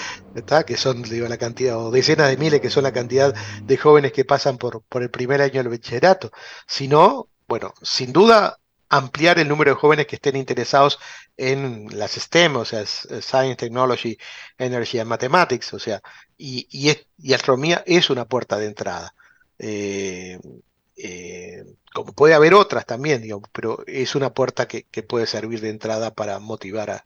que 0.65 0.77
son 0.77 1.03
digo, 1.03 1.27
la 1.27 1.37
cantidad, 1.37 1.77
o 1.77 1.91
decenas 1.91 2.29
de 2.29 2.37
miles 2.37 2.61
que 2.61 2.69
son 2.69 2.83
la 2.83 2.91
cantidad 2.91 3.33
de 3.61 3.77
jóvenes 3.77 4.11
que 4.11 4.25
pasan 4.25 4.57
por, 4.57 4.81
por 4.83 5.01
el 5.01 5.09
primer 5.09 5.41
año 5.41 5.63
del 5.63 5.69
bachillerato, 5.69 6.31
sino, 6.67 7.29
bueno, 7.47 7.73
sin 7.81 8.11
duda 8.11 8.59
ampliar 8.89 9.37
el 9.39 9.47
número 9.47 9.71
de 9.71 9.79
jóvenes 9.79 10.07
que 10.07 10.15
estén 10.15 10.35
interesados 10.35 10.99
en 11.37 11.87
las 11.97 12.11
STEM, 12.13 12.57
o 12.57 12.65
sea, 12.65 12.85
Science, 12.85 13.55
Technology, 13.55 14.17
Energy 14.57 14.99
and 14.99 15.09
Mathematics, 15.09 15.73
o 15.73 15.79
sea, 15.79 16.01
y, 16.37 16.67
y, 16.71 17.33
astronomía 17.33 17.83
es 17.85 18.09
una 18.09 18.25
puerta 18.25 18.57
de 18.57 18.65
entrada. 18.65 19.13
Eh, 19.59 20.39
eh, 21.01 21.63
como 21.93 22.11
puede 22.11 22.33
haber 22.33 22.53
otras 22.53 22.85
también, 22.85 23.23
pero 23.53 23.83
es 23.87 24.15
una 24.15 24.33
puerta 24.33 24.67
que, 24.67 24.85
puede 25.03 25.27
servir 25.27 25.61
de 25.61 25.69
entrada 25.69 26.13
para 26.13 26.39
motivar 26.39 27.05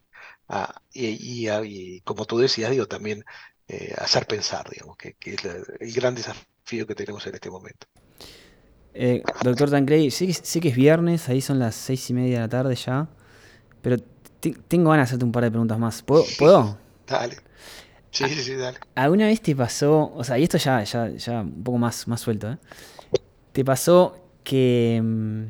a, 0.49 0.81
y, 0.93 2.01
como 2.01 2.25
tú 2.25 2.39
decías, 2.39 2.71
digo, 2.71 2.87
también 2.87 3.23
eh, 3.67 3.93
hacer 3.97 4.25
pensar, 4.25 4.67
digamos, 4.69 4.97
que, 4.97 5.15
es 5.21 5.45
el 5.45 5.93
gran 5.93 6.15
desafío 6.15 6.87
que 6.87 6.95
tenemos 6.95 7.25
en 7.27 7.35
este 7.35 7.51
momento. 7.51 7.87
Eh, 8.95 9.23
doctor 9.43 9.69
Tancredi, 9.69 10.11
sé, 10.11 10.27
que 10.59 10.69
es 10.69 10.75
viernes, 10.75 11.29
ahí 11.29 11.41
son 11.41 11.59
las 11.59 11.75
seis 11.75 12.09
y 12.09 12.13
media 12.13 12.35
de 12.35 12.41
la 12.41 12.49
tarde 12.49 12.75
ya, 12.75 13.07
pero 13.81 13.97
tengo 14.67 14.89
ganas 14.89 15.09
de 15.09 15.11
hacerte 15.11 15.25
un 15.25 15.31
par 15.31 15.43
de 15.43 15.51
preguntas 15.51 15.77
más. 15.79 16.01
¿Puedo? 16.01 16.77
Dale. 17.07 17.37
Sí, 18.11 18.25
sí, 18.29 18.43
sí, 18.43 18.55
dale. 18.55 18.77
¿Alguna 18.93 19.25
vez 19.25 19.41
te 19.41 19.55
pasó, 19.55 20.13
o 20.13 20.23
sea, 20.23 20.37
y 20.37 20.43
esto 20.43 20.59
ya, 20.59 20.83
ya, 20.83 21.09
ya 21.09 21.41
un 21.41 21.63
poco 21.63 21.79
más, 21.79 22.07
más 22.07 22.21
suelto, 22.21 22.51
¿eh? 22.51 22.57
¿Te 23.53 23.63
pasó 23.63 24.17
que 24.43 24.99
mm, 25.01 25.43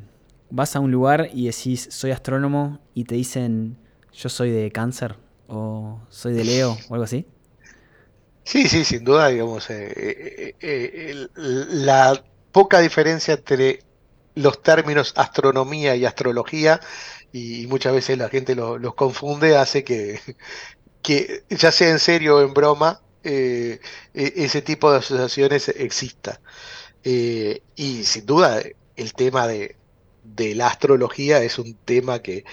vas 0.50 0.76
a 0.76 0.80
un 0.80 0.92
lugar 0.92 1.30
y 1.34 1.48
decís 1.48 1.88
soy 1.90 2.12
astrónomo 2.12 2.80
y 2.94 3.06
te 3.06 3.16
dicen 3.16 3.78
yo 4.14 4.30
soy 4.30 4.52
de 4.52 4.72
cáncer 4.72 5.16
o 5.48 6.00
soy 6.10 6.34
de 6.34 6.44
Leo 6.44 6.78
o 6.90 6.94
algo 6.94 7.06
así? 7.06 7.26
Sí, 8.44 8.68
sí, 8.68 8.84
sin 8.84 9.06
duda, 9.06 9.30
digamos, 9.30 9.70
eh, 9.70 9.94
eh, 9.96 10.56
eh, 10.60 11.28
la 11.36 12.24
poca 12.52 12.80
diferencia 12.80 13.36
entre 13.36 13.80
los 14.36 14.62
términos 14.62 15.14
astronomía 15.16 15.96
y 15.96 16.06
astrología, 16.06 16.82
y, 17.32 17.68
muchas 17.68 17.94
veces 17.94 18.18
la 18.18 18.30
gente 18.30 18.56
los 18.56 18.96
confunde, 18.96 19.56
hace 19.58 19.84
que, 19.84 20.20
que, 21.02 21.44
ya 21.50 21.72
sea 21.72 21.90
en 21.90 22.00
serio 22.00 22.38
o 22.38 22.42
en 22.42 22.54
broma, 22.54 23.02
e, 23.24 23.80
ese 24.14 24.62
tipo 24.62 24.92
de 24.92 24.98
asociaciones 25.00 25.70
exista. 25.70 26.42
Eh, 27.04 27.62
y 27.76 28.04
sin 28.04 28.26
duda 28.26 28.62
el 28.96 29.14
tema 29.14 29.48
de, 29.48 29.76
la 30.56 30.68
astrología 30.68 31.44
es 31.44 31.60
un 31.60 31.76
tema 31.76 32.22
que, 32.22 32.46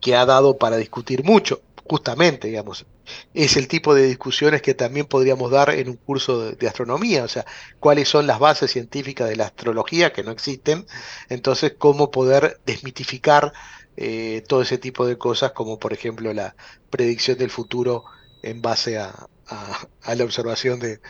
que 0.00 0.14
ha 0.14 0.24
dado 0.24 0.56
para 0.56 0.76
discutir 0.76 1.24
mucho, 1.24 1.60
justamente, 1.84 2.48
digamos. 2.48 2.86
Es 3.34 3.56
el 3.56 3.68
tipo 3.68 3.94
de 3.94 4.04
discusiones 4.04 4.62
que 4.62 4.74
también 4.74 5.06
podríamos 5.06 5.50
dar 5.50 5.70
en 5.70 5.88
un 5.88 5.96
curso 5.96 6.52
de, 6.52 6.68
astronomía, 6.68 7.24
o 7.24 7.28
sea, 7.28 7.44
cuáles 7.80 8.08
son 8.08 8.26
las 8.26 8.38
bases 8.38 8.70
científicas 8.70 9.28
de 9.28 9.36
la 9.36 9.46
astrología 9.46 10.12
que 10.12 10.24
no 10.24 10.32
existen, 10.32 10.86
entonces 11.28 11.74
cómo 11.78 12.10
poder 12.10 12.60
desmitificar 12.66 13.52
eh, 13.96 14.44
todo 14.48 14.62
ese 14.62 14.78
tipo 14.78 15.06
de 15.06 15.18
cosas, 15.18 15.52
como 15.52 15.78
por 15.78 15.92
ejemplo 15.92 16.32
la 16.32 16.56
predicción 16.90 17.38
del 17.38 17.50
futuro 17.50 18.04
en 18.42 18.60
base 18.62 18.98
a, 18.98 19.28
la 19.48 20.24
observación 20.24 20.80
de, 20.80 21.00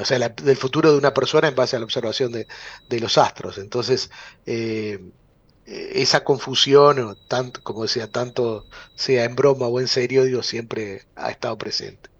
o 0.00 0.04
sea, 0.04 0.28
del 0.28 0.56
futuro 0.56 0.92
de 0.92 0.98
una 0.98 1.14
persona 1.14 1.48
en 1.48 1.54
base 1.54 1.76
a 1.76 1.78
la 1.78 1.84
observación 1.84 2.32
de, 2.32 3.00
los 3.00 3.18
astros. 3.18 3.58
Entonces, 3.58 4.10
eh, 4.46 5.10
eh, 5.66 5.92
esa 5.94 6.24
confusión, 6.24 7.16
tanto, 7.28 7.62
como 7.62 7.82
decía, 7.82 8.10
tanto 8.10 8.66
sea 8.94 9.24
en 9.24 9.34
broma 9.34 9.66
o 9.66 9.80
en 9.80 9.88
serio, 9.88 10.24
digo, 10.24 10.42
siempre 10.42 11.02
ha 11.16 11.30
estado 11.30 11.56
presente. 11.58 12.10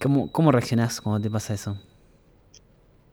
¿Cómo, 0.00 0.30
cómo 0.30 0.52
reaccionás 0.52 1.00
cuando 1.00 1.20
te 1.20 1.30
pasa 1.30 1.54
eso? 1.54 1.80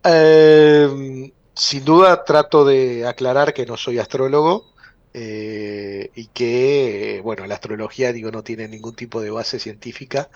Em, 0.04 1.32
sin 1.56 1.84
duda 1.84 2.24
trato 2.24 2.64
de 2.64 3.08
aclarar 3.08 3.54
que 3.54 3.66
no 3.66 3.76
soy 3.76 3.98
astrólogo 3.98 4.72
eh, 5.14 6.12
y 6.14 6.28
que, 6.28 7.22
bueno, 7.24 7.48
la 7.48 7.56
astrología, 7.56 8.14
digo, 8.14 8.32
no 8.32 8.44
tiene 8.44 8.68
ningún 8.68 8.96
tipo 8.96 9.20
de 9.22 9.32
base 9.32 9.60
científica 9.60 10.30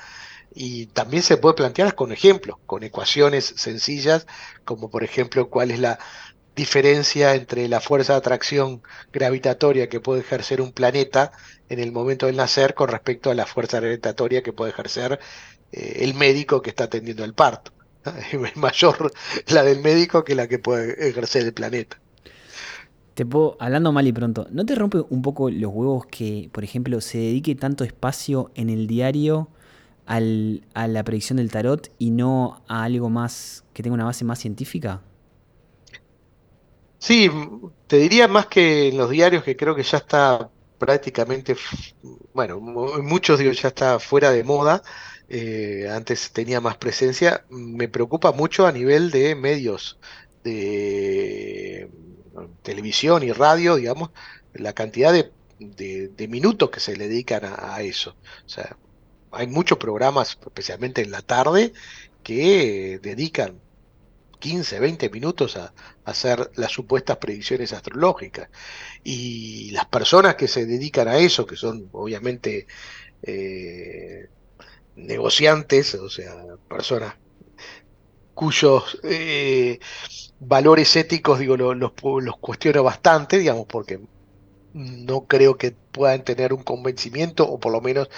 y 0.53 0.87
también 0.87 1.23
se 1.23 1.37
puede 1.37 1.55
plantear 1.55 1.95
con 1.95 2.11
ejemplos, 2.11 2.57
con 2.65 2.83
ecuaciones 2.83 3.45
sencillas, 3.57 4.25
como 4.65 4.89
por 4.89 5.03
ejemplo 5.03 5.49
cuál 5.49 5.71
es 5.71 5.79
la 5.79 5.99
diferencia 6.55 7.35
entre 7.35 7.67
la 7.69 7.79
fuerza 7.79 8.13
de 8.13 8.19
atracción 8.19 8.81
gravitatoria 9.13 9.87
que 9.87 10.01
puede 10.01 10.21
ejercer 10.21 10.61
un 10.61 10.71
planeta 10.71 11.31
en 11.69 11.79
el 11.79 11.91
momento 11.91 12.25
del 12.25 12.35
nacer 12.35 12.73
con 12.73 12.89
respecto 12.89 13.31
a 13.31 13.35
la 13.35 13.45
fuerza 13.45 13.79
gravitatoria 13.79 14.43
que 14.43 14.51
puede 14.51 14.71
ejercer 14.71 15.19
eh, 15.71 15.99
el 16.01 16.15
médico 16.15 16.61
que 16.61 16.71
está 16.71 16.85
atendiendo 16.85 17.23
el 17.23 17.33
parto. 17.33 17.71
Es 18.31 18.57
mayor 18.57 19.11
la 19.47 19.63
del 19.63 19.81
médico 19.81 20.23
que 20.23 20.35
la 20.35 20.47
que 20.47 20.59
puede 20.59 21.09
ejercer 21.09 21.43
el 21.43 21.53
planeta. 21.53 21.97
Te 23.13 23.25
puedo, 23.25 23.57
hablando 23.59 23.91
mal 23.91 24.07
y 24.07 24.13
pronto, 24.13 24.47
¿no 24.49 24.65
te 24.65 24.75
rompe 24.75 24.99
un 25.09 25.21
poco 25.21 25.49
los 25.49 25.71
huevos 25.73 26.05
que, 26.05 26.49
por 26.51 26.63
ejemplo, 26.63 27.01
se 27.01 27.17
dedique 27.17 27.53
tanto 27.55 27.83
espacio 27.83 28.51
en 28.55 28.69
el 28.69 28.87
diario 28.87 29.49
a 30.09 30.87
la 30.87 31.03
predicción 31.03 31.37
del 31.37 31.51
tarot 31.51 31.91
y 31.99 32.09
no 32.09 32.63
a 32.67 32.83
algo 32.83 33.09
más 33.09 33.63
que 33.73 33.83
tenga 33.83 33.93
una 33.93 34.05
base 34.05 34.25
más 34.25 34.39
científica? 34.39 35.01
Sí, 36.97 37.29
te 37.87 37.97
diría 37.97 38.27
más 38.27 38.47
que 38.47 38.89
en 38.89 38.97
los 38.97 39.09
diarios 39.11 39.43
que 39.43 39.55
creo 39.55 39.75
que 39.75 39.83
ya 39.83 39.99
está 39.99 40.49
prácticamente, 40.79 41.55
bueno, 42.33 42.59
muchos 42.59 43.37
digo 43.37 43.51
ya 43.51 43.67
está 43.67 43.99
fuera 43.99 44.31
de 44.31 44.43
moda, 44.43 44.81
eh, 45.29 45.87
antes 45.91 46.31
tenía 46.31 46.59
más 46.59 46.77
presencia, 46.77 47.45
me 47.49 47.87
preocupa 47.87 48.31
mucho 48.31 48.65
a 48.65 48.71
nivel 48.71 49.11
de 49.11 49.35
medios 49.35 49.99
de 50.43 51.89
televisión 52.63 53.23
y 53.23 53.31
radio, 53.31 53.75
digamos, 53.75 54.09
la 54.53 54.73
cantidad 54.73 55.13
de, 55.13 56.27
minutos 56.27 56.69
que 56.69 56.79
se 56.79 56.95
le 56.97 57.07
dedican 57.07 57.41
a, 57.45 57.81
eso. 57.81 58.15
O 58.45 58.49
sea, 58.49 58.77
hay 59.31 59.47
muchos 59.47 59.77
programas, 59.77 60.37
especialmente 60.41 61.01
en 61.01 61.11
la 61.11 61.21
tarde, 61.21 61.73
que 62.23 62.99
dedican 63.01 63.59
15, 64.39 64.79
20 64.79 65.09
minutos 65.09 65.57
a, 65.57 65.73
hacer 66.05 66.49
las 66.55 66.71
supuestas 66.71 67.17
predicciones 67.17 67.73
astrológicas. 67.73 68.49
Y 69.03 69.71
las 69.71 69.85
personas 69.85 70.35
que 70.35 70.47
se 70.47 70.65
dedican 70.65 71.07
a 71.07 71.17
eso, 71.17 71.45
que 71.45 71.55
son 71.55 71.89
obviamente 71.91 72.67
eh, 73.23 74.29
negociantes, 74.95 75.95
o 75.95 76.09
sea, 76.09 76.33
personas 76.67 77.15
cuyos 78.33 78.99
eh, 79.03 79.79
valores 80.39 80.95
éticos, 80.95 81.39
digo, 81.39 81.57
los, 81.57 81.93
los 82.01 82.37
cuestiono 82.37 82.83
bastante, 82.83 83.37
digamos, 83.37 83.65
porque 83.67 83.99
no 84.73 85.25
creo 85.25 85.57
que 85.57 85.75
puedan 85.91 86.23
tener 86.23 86.53
un 86.53 86.63
convencimiento, 86.63 87.47
o 87.49 87.59
por 87.59 87.73
lo 87.73 87.81
menos 87.81 88.09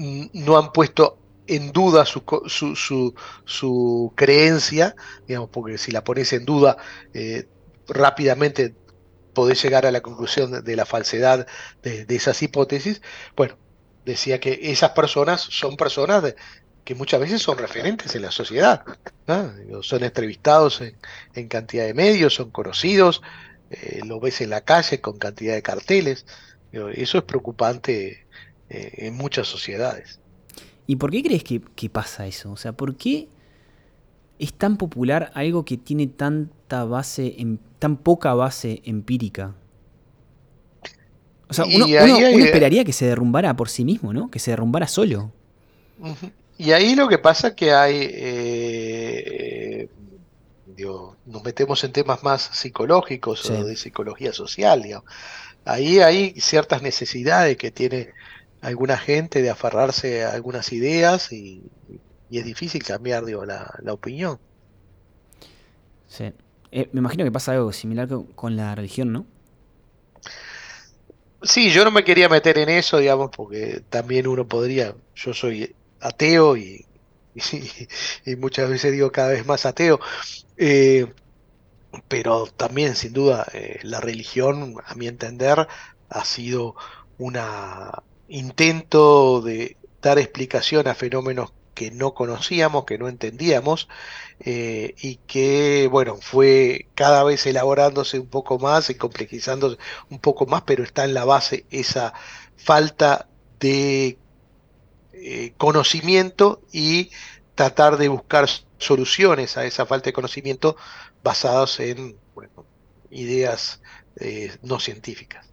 no 0.00 0.56
han 0.56 0.72
puesto 0.72 1.18
en 1.46 1.72
duda 1.72 2.06
su, 2.06 2.22
su, 2.46 3.14
su, 3.44 4.12
creencia, 4.14 4.94
digamos, 5.26 5.50
porque 5.50 5.78
si 5.78 5.90
la 5.90 6.04
pones 6.04 6.32
en 6.32 6.44
duda, 6.44 6.76
eh, 7.12 7.48
rápidamente 7.88 8.74
podés 9.34 9.62
llegar 9.62 9.84
a 9.84 9.90
la 9.90 10.00
conclusión 10.00 10.64
de 10.64 10.76
la 10.76 10.86
falsedad 10.86 11.46
de, 11.82 12.06
esas 12.08 12.42
hipótesis. 12.42 13.02
Bueno, 13.36 13.58
decía 14.04 14.40
que 14.40 14.58
esas 14.62 14.90
personas 14.90 15.40
son 15.40 15.76
personas 15.76 16.34
que 16.84 16.94
muchas 16.94 17.20
veces 17.20 17.42
son 17.42 17.58
referentes 17.58 18.14
en 18.14 18.22
la 18.22 18.30
sociedad, 18.30 18.84
son 19.82 20.04
entrevistados 20.04 20.82
en, 21.34 21.48
cantidad 21.48 21.84
de 21.84 21.94
medios, 21.94 22.34
son 22.34 22.50
conocidos, 22.50 23.22
eh, 23.70 24.00
lo 24.04 24.20
ves 24.20 24.40
en 24.40 24.50
la 24.50 24.62
calle 24.62 25.00
con 25.00 25.18
cantidad 25.18 25.54
de 25.54 25.62
carteles. 25.62 26.26
Eso 26.72 27.18
es 27.18 27.24
preocupante 27.24 28.26
eh, 28.70 29.06
en 29.06 29.16
muchas 29.16 29.48
sociedades. 29.48 30.20
¿Y 30.86 30.96
por 30.96 31.10
qué 31.10 31.22
crees 31.22 31.44
que, 31.44 31.90
pasa 31.90 32.26
eso? 32.26 32.50
O 32.50 32.56
sea, 32.56 32.72
¿por 32.72 32.96
qué 32.96 33.28
es 34.38 34.52
tan 34.52 34.76
popular 34.76 35.30
algo 35.34 35.64
que 35.64 35.76
tiene 35.76 36.06
tanta 36.06 36.84
base, 36.84 37.36
tan 37.78 37.96
poca 37.96 38.34
base 38.34 38.80
empírica? 38.84 39.54
O 41.48 41.52
sea, 41.52 41.64
uno, 41.64 41.86
esperaría 41.86 42.84
que 42.84 42.92
se 42.92 43.06
derrumbara 43.06 43.54
por 43.54 43.68
sí 43.68 43.84
mismo, 43.84 44.12
¿no? 44.12 44.30
Que 44.30 44.38
se 44.38 44.52
derrumbara 44.52 44.86
solo. 44.86 45.32
Y 46.56 46.72
ahí 46.72 46.94
lo 46.94 47.08
que 47.08 47.18
pasa 47.18 47.48
es 47.48 47.54
que 47.54 47.72
hay, 47.72 48.08
eh, 48.12 49.88
nos 51.26 51.42
metemos 51.44 51.82
en 51.84 51.92
temas 51.92 52.22
más 52.22 52.42
psicológicos 52.52 53.48
o 53.50 53.64
de 53.64 53.76
psicología 53.76 54.32
social, 54.32 54.82
digamos. 54.82 55.10
Ahí 55.64 56.00
hay 56.00 56.34
ciertas 56.40 56.82
necesidades 56.82 57.56
que 57.56 57.70
tiene 57.70 58.10
alguna 58.60 58.98
gente 58.98 59.42
de 59.42 59.50
aferrarse 59.50 60.24
a 60.24 60.32
algunas 60.32 60.72
ideas 60.72 61.32
y, 61.32 61.62
es 62.30 62.44
difícil 62.44 62.84
cambiar 62.84 63.24
digo, 63.24 63.44
la, 63.44 63.72
opinión. 63.88 64.38
Sí. 66.06 66.32
Eh, 66.70 66.88
me 66.92 67.00
imagino 67.00 67.24
que 67.24 67.32
pasa 67.32 67.52
algo 67.52 67.72
similar 67.72 68.08
con, 68.36 68.56
la 68.56 68.74
religión, 68.74 69.12
¿no? 69.12 69.26
Sí, 71.42 71.70
yo 71.70 71.84
no 71.84 71.90
me 71.90 72.04
quería 72.04 72.28
meter 72.28 72.58
en 72.58 72.68
eso, 72.68 72.98
digamos, 72.98 73.30
porque 73.34 73.82
también 73.88 74.28
uno 74.28 74.46
podría, 74.46 74.94
yo 75.16 75.34
soy 75.34 75.74
ateo 76.00 76.56
y, 76.56 76.86
y, 78.24 78.36
muchas 78.36 78.68
veces 78.68 78.92
digo 78.92 79.10
cada 79.10 79.30
vez 79.30 79.44
más 79.46 79.66
ateo, 79.66 79.98
eh, 80.56 81.12
pero 82.08 82.46
también 82.46 82.94
sin 82.94 83.12
duda 83.12 83.46
eh, 83.52 83.80
la 83.82 84.00
religión, 84.00 84.76
a 84.84 84.94
mi 84.94 85.08
entender, 85.08 85.66
ha 86.08 86.24
sido 86.24 86.76
una, 87.18 88.02
intento 88.30 89.42
de 89.42 89.76
dar 90.00 90.18
explicación 90.18 90.88
a 90.88 90.94
fenómenos 90.94 91.52
que 91.74 91.90
no 91.90 92.14
conocíamos, 92.14 92.84
que 92.84 92.98
no 92.98 93.08
entendíamos, 93.08 93.88
eh, 94.40 94.94
y 95.00 95.16
que, 95.26 95.88
bueno, 95.90 96.16
fue 96.16 96.88
cada 96.94 97.24
vez 97.24 97.46
elaborándose 97.46 98.18
un 98.18 98.28
poco 98.28 98.58
más 98.58 98.90
y 98.90 98.94
complejizándose 98.94 99.78
un 100.10 100.18
poco 100.18 100.46
más, 100.46 100.62
pero 100.62 100.84
está 100.84 101.04
en 101.04 101.14
la 101.14 101.24
base 101.24 101.66
esa 101.70 102.12
falta 102.56 103.28
de 103.58 104.18
eh, 105.12 105.52
conocimiento 105.58 106.62
y 106.72 107.10
tratar 107.54 107.98
de 107.98 108.08
buscar 108.08 108.48
soluciones 108.78 109.56
a 109.56 109.64
esa 109.64 109.86
falta 109.86 110.06
de 110.06 110.14
conocimiento 110.14 110.76
basadas 111.22 111.80
en 111.80 112.16
ideas 113.10 113.80
eh, 114.16 114.56
no 114.62 114.80
científicas. 114.80 115.49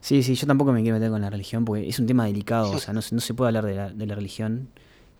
Sí, 0.00 0.22
sí, 0.22 0.34
yo 0.34 0.46
tampoco 0.46 0.72
me 0.72 0.82
quiero 0.82 0.96
meter 0.96 1.10
con 1.10 1.20
la 1.20 1.30
religión 1.30 1.64
porque 1.64 1.88
es 1.88 1.98
un 1.98 2.06
tema 2.06 2.24
delicado, 2.26 2.70
o 2.70 2.78
sea, 2.78 2.94
no, 2.94 3.02
se 3.02 3.34
puede 3.34 3.48
hablar 3.48 3.94
de 3.94 4.06
la, 4.06 4.14
religión 4.14 4.68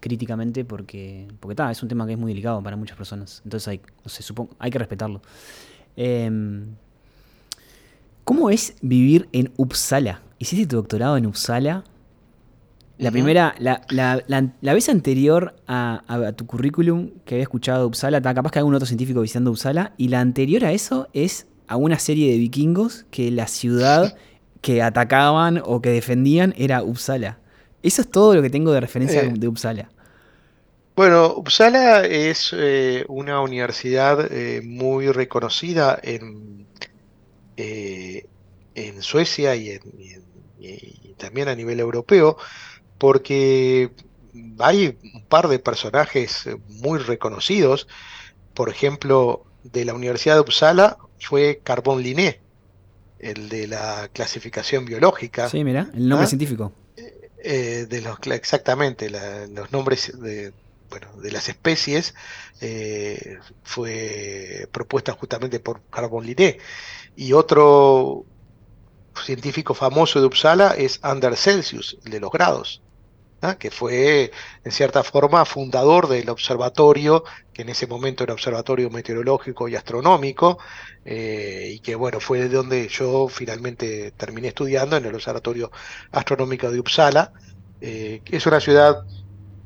críticamente 0.00 0.64
porque, 0.64 1.28
porque 1.40 1.62
es 1.70 1.82
un 1.82 1.88
tema 1.88 2.06
que 2.06 2.12
es 2.12 2.18
muy 2.18 2.32
delicado 2.32 2.62
para 2.62 2.76
muchas 2.76 2.96
personas. 2.96 3.40
Entonces 3.44 3.68
hay, 3.68 3.80
no 4.04 4.08
sé, 4.08 4.22
supongo, 4.22 4.54
hay 4.58 4.70
que 4.70 4.78
respetarlo. 4.78 5.22
Em, 5.96 6.66
¿Cómo 8.24 8.50
es 8.50 8.74
vivir 8.80 9.28
en 9.32 9.52
Uppsala? 9.56 10.22
¿Hiciste 10.38 10.66
tu 10.66 10.76
doctorado 10.76 11.16
en 11.16 11.26
Uppsala? 11.26 11.84
La 12.96 13.10
primera, 13.10 13.54
la, 13.58 14.74
vez 14.74 14.88
anterior 14.88 15.56
a, 15.66 16.32
tu 16.37 16.46
currículum 16.46 17.10
que 17.24 17.34
había 17.34 17.42
escuchado 17.42 17.87
Uppsala, 17.87 18.22
capaz 18.22 18.50
que 18.50 18.60
algún 18.60 18.74
otro 18.74 18.87
científico 18.87 19.20
visitando 19.20 19.50
Uppsala, 19.50 19.92
y 19.96 20.08
la 20.08 20.20
anterior 20.20 20.64
a 20.64 20.72
eso 20.72 21.08
es 21.12 21.46
a 21.66 21.77
una 21.77 21.98
serie 21.98 22.31
de 22.33 22.38
vikingos 22.38 23.07
que 23.11 23.31
la 23.31 23.46
ciudad 23.46 24.16
que 24.61 24.83
atacaban 24.83 25.61
o 25.64 25.81
que 25.83 25.90
defendían 25.90 26.55
era 26.57 26.83
Uppsala. 26.83 27.38
Eso 27.83 28.03
es 28.03 28.11
todo 28.11 28.35
lo 28.35 28.42
que 28.42 28.50
tengo 28.50 28.72
de 28.72 28.81
referencia 28.81 29.22
eh. 29.22 29.33
de 29.37 29.48
Uppsala. 29.48 29.90
Bueno, 30.96 31.35
Uppsala 31.37 32.05
es 32.07 32.50
eh, 32.57 33.05
una 33.09 33.40
universidad 33.40 34.33
eh, 34.33 34.62
muy 34.64 35.09
reconocida 35.11 35.98
en, 36.03 36.66
en 37.57 39.03
Suecia 39.03 39.57
y, 39.57 39.70
en- 39.70 39.83
y 39.98 40.12
en- 40.14 40.24
y 40.61 41.14
también 41.18 41.48
a 41.48 41.55
nivel 41.55 41.79
europeo, 41.81 42.37
porque 42.98 43.90
hay 44.59 44.96
un 45.14 45.24
par 45.27 45.48
de 45.48 45.59
personajes 45.59 46.48
muy 46.68 46.98
reconocidos. 46.98 47.87
Por 48.55 48.70
ejemplo, 48.70 49.44
de 49.62 49.85
la 49.85 49.94
Universidad 49.94 50.37
de 50.37 50.40
Uppsala 50.40 50.98
fue 51.24 51.60
Carbon 51.64 52.02
Linné, 52.02 52.40
el 53.18 53.48
de 53.48 53.66
la 53.66 54.08
clasificación 54.12 54.84
biológica. 54.84 55.48
Sí, 55.48 55.64
mira, 55.64 55.90
el 55.94 56.08
nombre 56.08 56.24
¿ah? 56.26 56.28
científico. 56.28 56.72
eh, 57.46 57.87
de 57.88 58.00
los, 58.00 58.18
exactamente, 58.32 59.10
la- 59.10 59.46
los 59.46 59.70
nombres 59.72 60.12
de, 60.20 60.52
bueno, 60.90 61.08
de 61.20 61.30
las 61.32 61.48
especies 61.48 62.14
eh, 62.60 63.38
fue 63.62 64.68
propuesta 64.72 65.12
justamente 65.12 65.60
por 65.60 65.82
Carbon 65.90 66.24
Linné. 66.24 66.58
Y 67.16 67.32
otro 67.32 68.24
científico 69.24 69.74
famoso 69.74 70.20
de 70.20 70.26
Uppsala 70.26 70.70
es 70.76 70.98
Anders 71.02 71.40
Celsius, 71.40 71.98
el 72.04 72.12
de 72.12 72.20
los 72.20 72.30
grados, 72.30 72.82
que 73.59 73.70
fue 73.70 74.33
en 74.64 74.72
cierta 74.72 75.02
forma 75.02 75.44
fundador 75.44 76.09
del 76.09 76.28
observatorio, 76.30 77.24
que 77.52 77.62
en 77.62 77.68
ese 77.68 77.87
momento 77.87 78.24
era 78.24 78.33
observatorio 78.33 78.90
meteorológico 78.90 79.68
y 79.68 79.76
astronómico, 79.76 80.59
eh, 81.04 81.72
y 81.74 81.80
que 81.80 81.94
bueno, 81.94 82.20
fue 82.20 82.40
de 82.40 82.48
donde 82.48 82.88
yo 82.88 83.28
finalmente 83.28 84.12
terminé 84.12 84.48
estudiando 84.48 84.96
en 84.96 85.04
el 85.04 85.14
Observatorio 85.14 85.70
Astronómico 86.12 86.70
de 86.70 86.80
Uppsala, 86.80 87.33
eh, 87.80 88.22
que 88.24 88.38
es 88.38 88.46
una 88.46 88.61
ciudad 88.61 89.04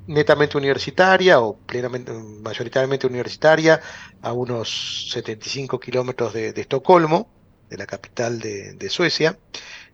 netamente 0.08 0.58
universitaria 0.58 1.40
o 1.40 1.56
plenamente, 1.58 2.12
mayoritariamente 2.12 3.06
universitaria, 3.06 3.80
a 4.22 4.32
unos 4.32 5.10
75 5.12 5.78
kilómetros 5.78 6.32
de, 6.32 6.48
Estocolmo, 6.56 7.30
de 7.70 7.76
la 7.76 7.86
capital 7.86 8.40
de, 8.40 8.88
Suecia, 8.90 9.38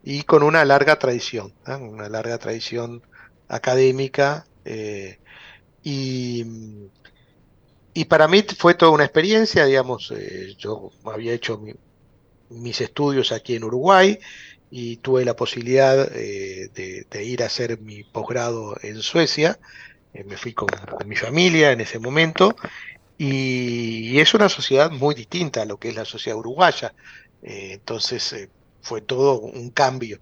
y 0.03 0.23
con 0.23 0.43
una 0.43 0.65
larga 0.65 0.99
tradición, 0.99 1.53
una 1.67 2.09
larga 2.09 2.39
tradición 2.39 3.03
académica. 3.49 4.47
eh, 4.65 5.19
y, 5.83 6.45
y 7.93 8.05
para 8.07 8.29
mí 8.29 8.43
fue 8.59 8.75
toda 8.75 8.93
una 8.93 9.05
experiencia, 9.05 9.65
digamos, 9.67 10.11
eh, 10.17 10.55
yo 10.59 10.91
había 11.05 11.33
hecho 11.33 11.59
mi- 11.59 11.75
mis 12.49 12.81
estudios 12.81 13.33
aquí 13.33 13.57
en 13.57 13.65
Uruguay 13.65 14.19
y 14.71 14.99
tuve 14.99 15.25
la 15.25 15.37
posibilidad 15.37 16.11
eh, 16.17 16.69
de, 16.75 17.25
ir 17.25 17.43
a 17.43 17.47
hacer 17.47 17.81
mi 17.81 18.05
posgrado 18.05 18.77
en 18.83 19.03
Suecia. 19.03 19.59
Me 20.13 20.37
fui 20.37 20.55
con, 20.55 20.71
mi 21.07 21.17
familia 21.17 21.73
en 21.73 21.81
ese 21.83 21.99
momento 21.99 22.57
y, 23.19 24.21
es 24.21 24.35
una 24.35 24.49
sociedad 24.49 24.91
muy 24.91 25.15
distinta 25.15 25.63
a 25.63 25.67
lo 25.67 25.79
que 25.79 25.91
es 25.91 25.97
la 25.97 26.05
sociedad 26.05 26.39
uruguaya. 26.39 26.95
Entonces 27.43 28.49
fue 28.81 29.03
todo 29.03 29.41
un 29.41 29.71
cambio. 29.73 30.19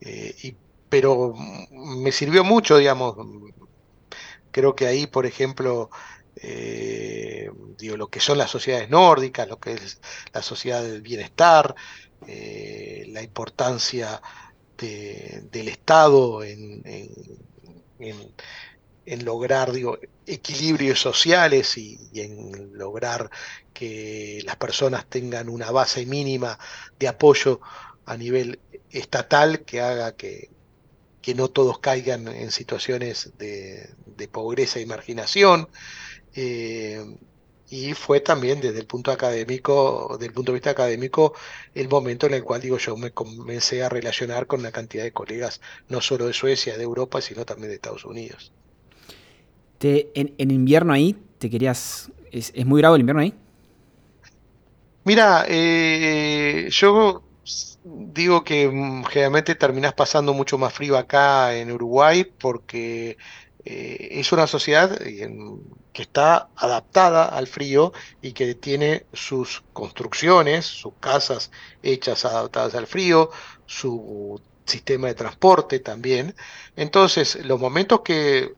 Y, 0.00 0.58
pero 0.92 1.32
me 1.70 2.12
sirvió 2.12 2.44
mucho, 2.44 2.76
digamos, 2.76 3.16
Creo 4.50 4.74
que 4.74 4.86
ahí, 4.86 5.06
por 5.06 5.26
ejemplo, 5.26 5.90
eh, 6.36 7.48
digo, 7.78 7.96
lo 7.96 8.08
que 8.10 8.20
son 8.20 8.38
las 8.38 8.50
sociedades 8.50 8.90
nórdicas, 8.90 9.48
lo 9.48 9.58
que 9.58 9.72
es 9.74 10.00
la 10.32 10.42
sociedad 10.42 10.82
del 10.82 11.02
bienestar, 11.02 11.74
eh, 12.26 13.04
la 13.08 13.22
importancia 13.22 14.20
de- 14.78 15.40
del 15.50 15.68
Estado 15.68 16.42
en, 19.04 19.24
lograr, 19.24 19.70
equilibrios 20.26 21.00
sociales 21.00 21.76
y 21.76 22.20
en 22.20 22.72
lograr 22.74 23.30
que 23.72 24.40
las 24.44 24.56
personas 24.56 25.08
tengan 25.08 25.48
una 25.48 25.70
base 25.70 26.06
mínima 26.06 26.58
de 26.98 27.08
apoyo 27.08 27.60
a 28.04 28.16
nivel 28.16 28.62
estatal 28.88 29.64
que 29.64 29.80
haga 29.80 30.14
que, 30.16 30.48
que 31.22 31.34
no 31.34 31.48
todos 31.50 31.78
caigan 31.80 32.28
en 32.28 32.50
situaciones 32.52 33.32
de, 33.38 33.94
de 34.06 34.28
pobreza 34.28 34.80
y 34.80 34.86
marginación. 34.86 35.68
eh, 36.34 37.04
y 37.68 37.94
fue 37.94 38.20
también 38.20 38.60
desde 38.60 38.80
el 38.80 38.86
punto 38.86 39.10
académico, 39.10 40.16
del 40.20 40.32
punto 40.32 40.52
de 40.52 40.56
vista 40.56 40.70
académico, 40.70 41.34
el 41.74 41.88
momento 41.88 42.26
en 42.26 42.34
el 42.34 42.44
cual 42.44 42.60
digo 42.60 42.76
yo 42.78 42.96
me 42.98 43.12
comencé 43.12 43.82
a 43.82 43.88
relacionar 43.88 44.46
con 44.46 44.60
una 44.60 44.72
cantidad 44.72 45.04
de 45.04 45.12
colegas, 45.12 45.60
no 45.88 46.00
solo 46.02 46.26
de 46.26 46.34
Suecia, 46.34 46.76
de 46.76 46.84
Europa, 46.84 47.22
sino 47.22 47.44
también 47.46 47.70
de 47.70 47.76
Estados 47.76 48.04
Unidos. 48.04 48.52
Te, 49.78 50.10
en, 50.14 50.34
en 50.38 50.50
invierno 50.50 50.92
ahí, 50.92 51.16
te 51.38 51.50
querías. 51.50 52.10
¿Es, 52.30 52.52
es 52.54 52.64
muy 52.66 52.80
bravo 52.80 52.94
el 52.94 53.00
invierno 53.00 53.20
ahí? 53.22 53.34
Mira, 55.04 55.44
eh, 55.48 56.68
yo 56.70 57.28
digo 57.84 58.44
que 58.44 58.68
mm, 58.68 59.04
generalmente 59.04 59.54
terminás 59.54 59.94
pasando 59.94 60.32
mucho 60.34 60.58
más 60.58 60.72
frío 60.72 60.96
acá 60.96 61.54
en 61.56 61.72
Uruguay 61.72 62.24
porque 62.24 63.18
eh, 63.64 64.08
es 64.12 64.32
una 64.32 64.46
sociedad 64.46 65.00
eh, 65.02 65.28
que 65.92 66.02
está 66.02 66.48
adaptada 66.56 67.26
al 67.26 67.46
frío 67.46 67.92
y 68.20 68.32
que 68.32 68.54
tiene 68.54 69.06
sus 69.12 69.62
construcciones, 69.72 70.66
sus 70.66 70.94
casas 71.00 71.50
hechas 71.82 72.24
adaptadas 72.24 72.74
al 72.74 72.86
frío, 72.86 73.30
su 73.66 74.40
sistema 74.64 75.08
de 75.08 75.14
transporte 75.14 75.80
también. 75.80 76.34
Entonces, 76.76 77.44
los 77.44 77.60
momentos 77.60 78.00
que 78.02 78.54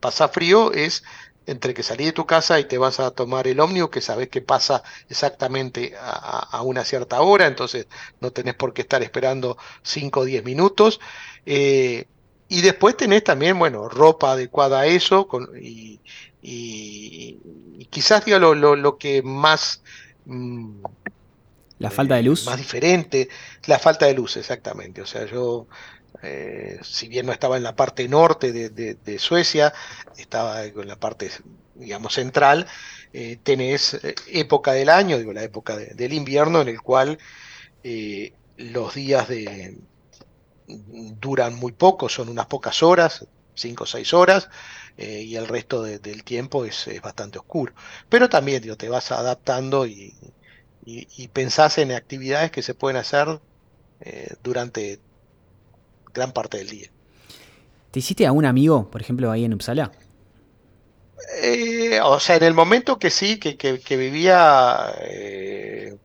pasa 0.00 0.28
frío 0.28 0.72
es 0.72 1.04
entre 1.46 1.74
que 1.74 1.82
salís 1.82 2.06
de 2.08 2.12
tu 2.12 2.26
casa 2.26 2.58
y 2.60 2.66
te 2.68 2.78
vas 2.78 3.00
a 3.00 3.10
tomar 3.12 3.46
el 3.48 3.60
ómnibus, 3.60 3.90
que 3.90 4.00
sabes 4.00 4.28
que 4.28 4.42
pasa 4.42 4.82
exactamente 5.08 5.94
a, 5.98 6.62
una 6.62 6.84
cierta 6.84 7.20
hora, 7.22 7.46
entonces 7.46 7.86
no 8.20 8.30
tenés 8.32 8.54
por 8.54 8.72
qué 8.72 8.82
estar 8.82 9.02
esperando 9.02 9.56
5 9.82 10.20
o 10.20 10.24
10 10.24 10.44
minutos. 10.44 11.00
Eh, 11.44 12.06
y 12.48 12.60
después 12.62 12.96
tenés 12.96 13.24
también, 13.24 13.58
bueno, 13.58 13.88
ropa 13.88 14.32
adecuada 14.32 14.80
a 14.80 14.86
eso, 14.86 15.26
con- 15.28 15.48
y, 15.60 16.02
y- 16.40 17.40
y 17.78 17.86
quizás 17.86 18.24
diga 18.24 18.38
lo, 18.38 18.54
lo- 18.54 18.76
lo 18.76 18.98
que 18.98 19.22
más, 19.22 19.82
mm, 20.24 20.86
La 21.78 21.90
falta 21.92 22.16
de 22.16 22.22
eh, 22.22 22.24
luz. 22.24 22.42
más 22.42 22.56
diferente, 22.58 23.28
la 23.66 23.78
falta 23.78 24.06
de 24.06 24.14
luz, 24.14 24.36
exactamente. 24.36 25.02
O 25.02 25.06
sea, 25.06 25.26
yo 25.26 25.68
eh, 26.22 26.78
si 26.82 27.08
bien 27.08 27.26
no 27.26 27.32
estaba 27.32 27.56
en 27.56 27.62
la 27.62 27.76
parte 27.76 28.08
norte 28.08 28.52
de, 28.52 29.18
Suecia, 29.18 29.72
estaba 30.16 30.64
en 30.64 30.88
la 30.88 30.96
parte, 30.96 31.30
digamos, 31.74 32.14
central, 32.14 32.66
eh, 33.12 33.38
tenés 33.42 33.94
eh, 33.94 34.14
época 34.28 34.72
del 34.72 34.88
año, 34.88 35.18
digo, 35.18 35.32
la 35.32 35.42
época 35.42 35.76
de- 35.76 35.94
del 35.94 36.12
invierno, 36.12 36.60
en 36.62 36.68
el 36.68 36.80
cual 36.82 37.18
eh, 37.82 38.34
los 38.56 38.94
días 38.94 39.28
duran 40.66 41.54
muy 41.54 41.72
poco, 41.72 42.08
son 42.08 42.28
unas 42.28 42.46
pocas 42.46 42.82
horas, 42.82 43.26
cinco 43.54 43.84
o 43.84 43.86
seis 43.86 44.12
horas, 44.14 44.48
y 44.96 45.36
el 45.36 45.46
resto 45.48 45.82
de- 45.82 45.98
del 45.98 46.24
tiempo 46.24 46.64
es, 46.64 46.88
bastante 47.02 47.38
oscuro. 47.38 47.74
Pero 48.08 48.28
también, 48.28 48.62
digo, 48.62 48.76
te 48.76 48.88
vas 48.88 49.10
adaptando 49.12 49.86
y, 49.86 50.18
pensás 51.32 51.78
en 51.78 51.92
actividades 51.92 52.50
que 52.50 52.62
se 52.62 52.74
pueden 52.74 52.96
hacer 52.98 53.40
durante 54.42 55.02
gran 56.14 56.32
parte 56.32 56.58
del 56.58 56.68
día. 56.70 56.88
¿Te 57.90 58.00
hiciste 58.00 58.26
a 58.26 58.32
un 58.32 58.44
amigo, 58.44 58.90
por 58.90 59.00
ejemplo, 59.00 59.30
ahí 59.30 59.44
en 59.44 59.54
Uppsala? 59.54 59.92
Eh, 61.42 62.00
o 62.02 62.18
sea, 62.20 62.36
en 62.36 62.42
el 62.44 62.54
momento 62.54 62.98
que 62.98 63.10
sí, 63.10 63.38
que, 63.38 63.56
que- 63.56 63.80
que 63.80 63.96
vivía, 63.96 64.92
eh, 65.00 65.96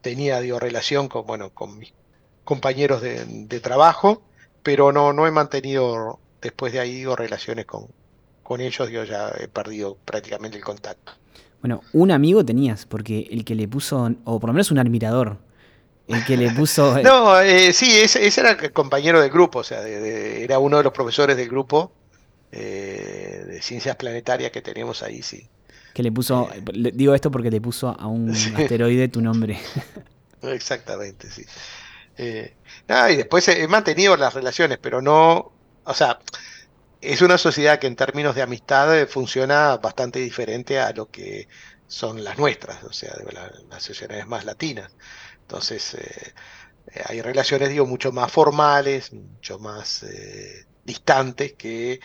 tenía, 0.00 0.40
digo, 0.40 0.58
relación 0.58 1.08
con, 1.08 1.26
bueno, 1.26 1.50
con 1.50 1.78
mis 1.78 1.92
compañeros 2.44 3.02
de, 3.02 3.24
de 3.26 3.60
trabajo, 3.60 4.22
pero 4.62 4.92
no, 4.92 5.12
no 5.12 5.26
he 5.26 5.30
mantenido 5.30 6.18
después 6.40 6.72
de 6.72 6.80
ahí, 6.80 6.94
digo, 6.94 7.16
relaciones 7.16 7.66
con, 7.66 7.86
con 8.42 8.60
ellos, 8.60 8.88
digo, 8.88 9.04
ya 9.04 9.32
he 9.38 9.48
perdido 9.48 9.96
prácticamente 10.04 10.58
el 10.58 10.64
contacto. 10.64 11.12
Bueno, 11.60 11.82
un 11.92 12.10
amigo 12.12 12.44
tenías, 12.44 12.86
porque 12.86 13.26
el 13.30 13.44
que 13.44 13.54
le 13.54 13.66
puso, 13.68 14.10
o 14.24 14.38
por 14.40 14.48
lo 14.48 14.54
menos 14.54 14.70
un 14.70 14.78
admirador, 14.78 15.38
el 16.08 16.24
que 16.24 16.36
le 16.36 16.50
puso, 16.50 16.96
eh, 16.98 17.02
No, 17.02 17.38
eh, 17.40 17.72
sí, 17.72 17.98
ese, 17.98 18.26
ese 18.26 18.40
era 18.40 18.52
el 18.52 18.72
compañero 18.72 19.20
del 19.20 19.30
grupo, 19.30 19.60
o 19.60 19.64
sea, 19.64 19.80
de- 19.82 20.00
de- 20.00 20.44
era 20.44 20.58
uno 20.58 20.78
de 20.78 20.84
los 20.84 20.92
profesores 20.92 21.36
del 21.36 21.48
grupo 21.48 21.92
eh, 22.50 23.44
de 23.46 23.62
ciencias 23.62 23.96
planetarias 23.96 24.50
que 24.52 24.62
teníamos 24.62 25.02
ahí, 25.02 25.22
sí. 25.22 25.50
que 25.92 26.02
le 26.02 26.12
puso, 26.12 26.48
Eh, 26.54 26.62
le- 26.72 26.92
digo 26.92 27.14
esto 27.14 27.30
porque 27.30 27.50
le 27.50 27.60
puso 27.60 27.88
a 27.90 28.06
un 28.06 28.34
sí. 28.34 28.52
asteroide 28.54 29.08
tu 29.08 29.20
nombre. 29.20 29.58
Exactamente, 30.42 31.30
sí. 31.30 31.44
Nada, 32.88 33.10
y 33.12 33.16
después 33.16 33.46
he, 33.48 33.66
mantenido 33.68 34.16
las 34.16 34.34
relaciones, 34.34 34.78
pero 34.78 35.00
no, 35.02 35.52
o 35.84 35.94
sea, 35.94 36.18
es 37.00 37.22
una 37.22 37.38
sociedad 37.38 37.78
que 37.78 37.86
en 37.88 37.96
términos 37.96 38.34
de 38.34 38.42
amistad 38.42 39.06
funciona 39.08 39.76
bastante 39.78 40.18
diferente 40.20 40.80
a 40.80 40.92
lo 40.92 41.10
que 41.10 41.48
son 41.86 42.24
las 42.24 42.38
nuestras, 42.38 42.84
o 42.84 42.92
sea, 42.92 43.14
las 43.70 43.82
sociedades 43.82 44.26
más 44.26 44.44
latinas. 44.44 44.96
Entonces, 45.48 45.94
eh, 45.94 46.32
eh, 46.92 47.02
hay 47.06 47.22
relaciones, 47.22 47.70
digo, 47.70 47.86
mucho 47.86 48.12
más 48.12 48.30
formales, 48.30 49.14
mucho 49.14 49.58
más 49.58 50.02
eh, 50.02 50.66
distantes 50.84 51.54
que 51.54 52.00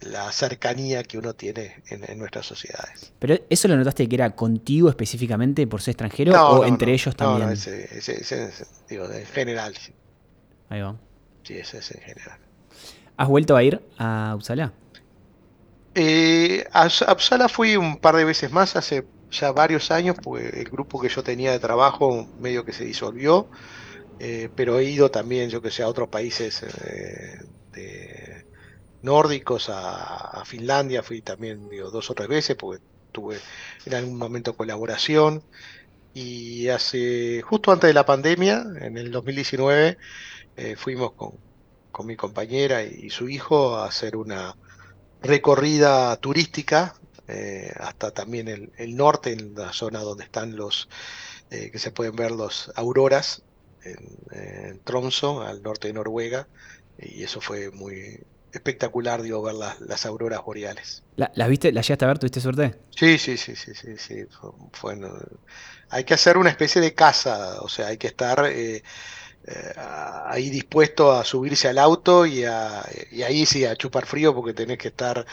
la 0.00 0.30
cercanía 0.30 1.02
que 1.02 1.16
uno 1.16 1.32
tiene 1.32 1.82
en, 1.88 2.18
nuestras 2.18 2.44
sociedades. 2.44 3.14
¿Pero 3.18 3.38
eso 3.48 3.66
lo 3.68 3.76
notaste 3.76 4.06
que 4.06 4.14
era 4.14 4.36
contigo 4.36 4.90
específicamente 4.90 5.66
por 5.66 5.80
ser 5.80 5.92
extranjero 5.92 6.32
o 6.34 6.66
entre 6.66 6.92
ellos 6.92 7.16
también? 7.16 7.46
No, 7.46 7.52
ese, 7.54 8.52
digo, 8.90 9.10
en 9.10 9.26
general. 9.26 9.74
Ahí 10.68 10.82
va. 10.82 10.94
Sí, 11.44 11.54
ese 11.54 11.78
es 11.78 11.92
en 11.92 12.02
general. 12.02 12.38
¿Has 13.16 13.28
vuelto 13.28 13.56
a 13.56 13.62
ir 13.62 13.80
a 13.96 14.34
Uppsala? 14.34 14.74
Eh, 15.94 16.66
a, 16.72 16.88
Uppsala 17.10 17.48
fui 17.48 17.76
un 17.76 17.96
par 17.96 18.16
de 18.16 18.24
veces 18.24 18.52
más 18.52 18.76
hace 18.76 19.06
ya 19.32 19.52
varios 19.52 19.90
años, 19.90 20.16
pues 20.22 20.52
el 20.54 20.68
grupo 20.68 21.00
que 21.00 21.08
yo 21.08 21.22
tenía 21.22 21.52
de 21.52 21.58
trabajo 21.58 22.28
medio 22.38 22.64
que 22.64 22.72
se 22.72 22.84
disolvió, 22.84 23.48
eh, 24.20 24.48
pero 24.54 24.78
he 24.78 24.84
ido 24.84 25.10
también, 25.10 25.50
yo 25.50 25.60
que 25.62 25.70
sé, 25.70 25.82
a 25.82 25.88
otros 25.88 26.08
países 26.08 26.62
eh, 27.74 28.44
nórdicos, 29.02 29.68
a, 29.70 30.42
Finlandia, 30.44 31.02
fui 31.02 31.22
también 31.22 31.68
dos 31.92 32.10
o 32.10 32.14
tres 32.14 32.28
veces, 32.28 32.56
porque 32.56 32.82
tuve 33.10 33.38
en 33.86 33.94
algún 33.94 34.16
momento 34.18 34.56
colaboración, 34.56 35.42
y 36.14 36.68
hace, 36.68 37.42
justo 37.42 37.72
antes 37.72 37.88
de 37.88 37.94
la 37.94 38.04
pandemia, 38.04 38.64
en 38.80 38.98
el 38.98 39.10
2019, 39.10 39.96
fuimos 40.76 41.12
con, 41.12 41.32
con 41.92 42.06
mi 42.06 42.16
compañera 42.16 42.82
y, 42.82 43.10
su 43.10 43.28
hijo 43.28 43.76
a 43.76 43.86
hacer 43.86 44.16
una 44.16 44.56
recorrida 45.20 46.16
turística 46.16 46.94
eh, 47.32 47.72
hasta 47.80 48.10
también 48.10 48.48
el, 48.76 48.96
norte, 48.96 49.32
en 49.32 49.54
la 49.54 49.72
zona 49.72 50.00
donde 50.00 50.24
están 50.24 50.54
los, 50.54 50.88
eh, 51.50 51.70
que 51.70 51.78
se 51.78 51.90
pueden 51.90 52.14
ver 52.14 52.30
los 52.30 52.70
auroras, 52.76 53.42
en, 53.84 54.80
Tromso, 54.84 55.42
al 55.42 55.62
norte 55.62 55.88
de 55.88 55.94
Noruega, 55.94 56.46
y 56.98 57.22
eso 57.22 57.40
fue 57.40 57.70
muy 57.70 58.20
espectacular, 58.52 59.22
digo, 59.22 59.42
ver 59.42 59.54
las, 59.54 59.80
las 59.80 60.04
auroras 60.04 60.44
boreales. 60.44 61.02
¿Las 61.16 61.48
viste? 61.48 61.72
¿Las 61.72 61.88
llegaste 61.88 62.04
a 62.04 62.08
ver? 62.08 62.18
¿Tuviste 62.18 62.40
suerte? 62.40 62.74
Sí, 62.90 63.18
sí, 63.18 63.36
sí, 63.36 63.56
sí, 63.56 63.72
sí, 63.74 63.96
sí. 63.96 64.26
hay 65.88 66.04
que 66.04 66.14
hacer 66.14 66.36
una 66.36 66.50
especie 66.50 66.82
de 66.82 66.94
casa, 66.94 67.62
o 67.62 67.68
sea, 67.68 67.88
hay 67.88 67.96
que 67.96 68.08
estar... 68.08 68.44
Eh, 68.46 68.82
eh, 69.44 69.72
ahí 70.26 70.50
dispuesto 70.50 71.10
a 71.10 71.24
subirse 71.24 71.66
al 71.68 71.78
auto 71.78 72.24
y, 72.26 72.44
ahí 72.44 73.44
sí 73.44 73.64
a 73.64 73.74
chupar 73.74 74.06
frío 74.06 74.32
porque 74.34 74.54
tenés 74.54 74.78
que 74.78 74.88
estar 74.88 75.26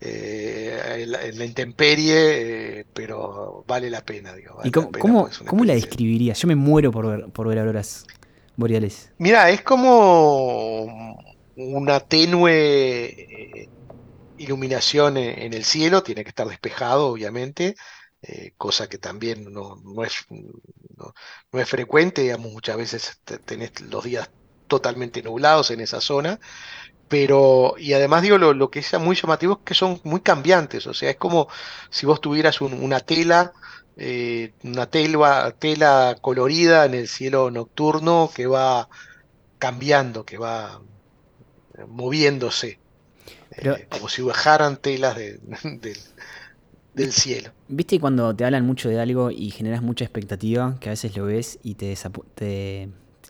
eh, 0.00 1.02
en, 1.02 1.38
la, 1.38 1.44
intemperie, 1.44 2.80
eh, 2.80 2.86
pero 2.92 3.64
vale 3.66 3.90
la 3.90 4.04
pena. 4.04 4.34
Digo, 4.34 4.60
¿Y 4.62 4.70
cómo, 4.70 5.28
la, 5.64 5.74
describirías? 5.74 6.40
Yo 6.40 6.46
me 6.46 6.54
muero 6.54 6.92
por 6.92 7.06
ver, 7.08 7.28
por 7.30 7.48
ver 7.48 7.58
auroras 7.58 8.06
boreales. 8.54 9.10
Mira, 9.18 9.50
es 9.50 9.62
como 9.62 11.18
una 11.56 12.00
tenue 12.00 13.68
iluminación 14.38 15.16
en, 15.16 15.54
el 15.54 15.64
cielo, 15.64 16.02
tiene 16.02 16.22
que 16.22 16.28
estar 16.28 16.46
despejado, 16.46 17.08
obviamente. 17.08 17.74
Cosa 18.56 18.88
que 18.88 18.98
también 18.98 19.52
no, 19.52 19.76
no 19.84 20.02
es 20.02 20.26
no, 20.30 21.12
es 21.52 21.68
frecuente, 21.68 22.22
digamos, 22.22 22.52
muchas 22.52 22.76
veces 22.76 23.20
tenés 23.44 23.80
los 23.82 24.04
días 24.04 24.30
totalmente 24.66 25.22
nublados 25.22 25.70
en 25.70 25.80
esa 25.80 26.00
zona, 26.00 26.40
pero, 27.08 27.74
y 27.78 27.92
además 27.92 28.22
digo, 28.22 28.36
lo, 28.38 28.70
que 28.70 28.80
es 28.80 28.98
muy 28.98 29.14
llamativo 29.14 29.54
es 29.54 29.58
que 29.64 29.74
son 29.74 30.00
muy 30.04 30.20
cambiantes, 30.20 30.86
o 30.86 30.94
sea, 30.94 31.10
es 31.10 31.16
como 31.16 31.48
si 31.88 32.04
vos 32.04 32.20
tuvieras 32.20 32.60
una 32.60 33.00
tela, 33.00 33.52
eh, 33.96 34.52
una 34.64 34.86
telva, 34.86 35.52
tela 35.52 36.16
colorida 36.20 36.84
en 36.84 36.94
el 36.94 37.08
cielo 37.08 37.50
nocturno 37.50 38.30
que 38.34 38.46
va 38.46 38.88
cambiando, 39.58 40.24
que 40.24 40.36
va 40.36 40.80
eh, 41.78 41.84
moviéndose, 41.86 42.80
eh, 43.52 43.86
como 43.88 44.08
si 44.08 44.22
bajaran 44.22 44.76
telas 44.76 45.16
de, 45.16 45.38
del 46.96 47.12
cielo. 47.12 47.50
¿Viste 47.68 48.00
cuando 48.00 48.34
te 48.34 48.44
hablan 48.44 48.64
mucho 48.64 48.88
de 48.88 48.98
algo 48.98 49.30
y 49.30 49.50
generas 49.50 49.82
mucha 49.82 50.04
expectativa, 50.04 50.76
que 50.80 50.88
a 50.88 50.92
veces 50.92 51.14
lo 51.16 51.26
ves 51.26 51.58
y 51.62 51.74
te, 51.74 51.94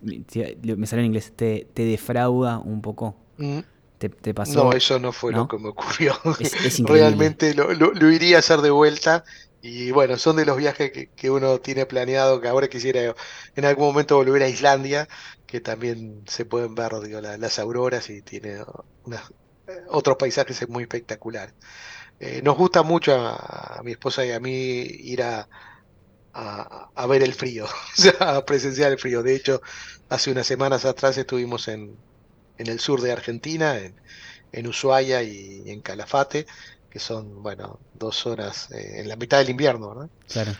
me 0.03 0.87
sale 0.87 1.03
en 1.03 1.07
inglés, 1.07 1.33
te, 1.35 1.67
defrauda 1.75 2.59
un 2.59 2.81
poco? 2.81 3.17
Mm. 3.39 3.59
¿Te, 3.99 4.35
pasó? 4.35 4.65
No, 4.65 4.73
eso 4.73 4.99
no 4.99 5.11
fue 5.11 5.33
lo 5.33 5.49
que 5.49 5.59
me 5.59 5.69
ocurrió. 5.69 6.15
Realmente 6.87 7.55
lo, 7.55 8.11
iría 8.11 8.37
a 8.37 8.39
hacer 8.41 8.61
de 8.61 8.71
vuelta. 8.71 9.25
Y 9.63 9.91
bueno, 9.91 10.17
son 10.17 10.37
de 10.37 10.45
los 10.45 10.59
viajes 10.59 10.93
que, 11.17 11.31
uno 11.31 11.59
tiene 11.59 11.87
planeado, 11.87 12.41
que 12.41 12.47
ahora 12.47 12.69
quisiera 12.69 13.15
en 13.57 13.65
algún 13.65 13.87
momento 13.87 14.17
volver 14.17 14.43
a 14.43 14.49
Islandia, 14.49 15.09
que 15.47 15.61
también 15.61 16.23
se 16.27 16.45
pueden 16.45 16.77
ver 16.77 16.93
digo, 17.03 17.21
las 17.21 17.59
auroras 17.59 18.11
y 18.11 18.23
tiene 18.23 18.59
otros 19.89 20.17
paisajes 20.19 20.69
muy 20.69 20.85
espectaculares. 20.85 21.55
Eh, 22.19 22.41
nos 22.43 22.57
gusta 22.57 22.83
mucho 22.83 23.15
a, 23.15 23.81
mi 23.85 23.93
esposa 23.93 24.25
y 24.25 24.33
a 24.33 24.41
mí 24.41 24.51
ir 24.53 25.23
a, 25.23 25.49
a, 26.33 27.07
ver 27.07 27.23
el 27.23 27.35
frío, 27.35 27.67
a 28.21 28.45
presenciar 28.45 28.93
el 28.93 28.99
frío. 28.99 29.23
De 29.23 29.35
hecho, 29.35 29.61
hace 30.09 30.31
unas 30.31 30.47
semanas 30.47 30.85
atrás 30.85 31.19
estuvimos 31.19 31.69
en, 31.69 31.95
en 32.59 32.67
el 32.69 32.81
sur 32.81 33.01
de 33.01 33.13
Argentina, 33.13 33.79
en, 33.79 33.95
en, 34.53 34.67
Ushuaia 34.67 35.23
y 35.23 35.71
en 35.71 35.81
Calafate, 35.81 36.47
que 36.91 36.99
son, 36.99 37.43
bueno, 37.43 37.79
dos 37.95 38.27
horas 38.27 38.71
eh, 38.73 39.01
en 39.01 39.09
la 39.09 39.17
mitad 39.17 39.39
del 39.39 39.51
invierno, 39.51 39.95
¿no? 39.95 40.11
Claro. 40.29 40.53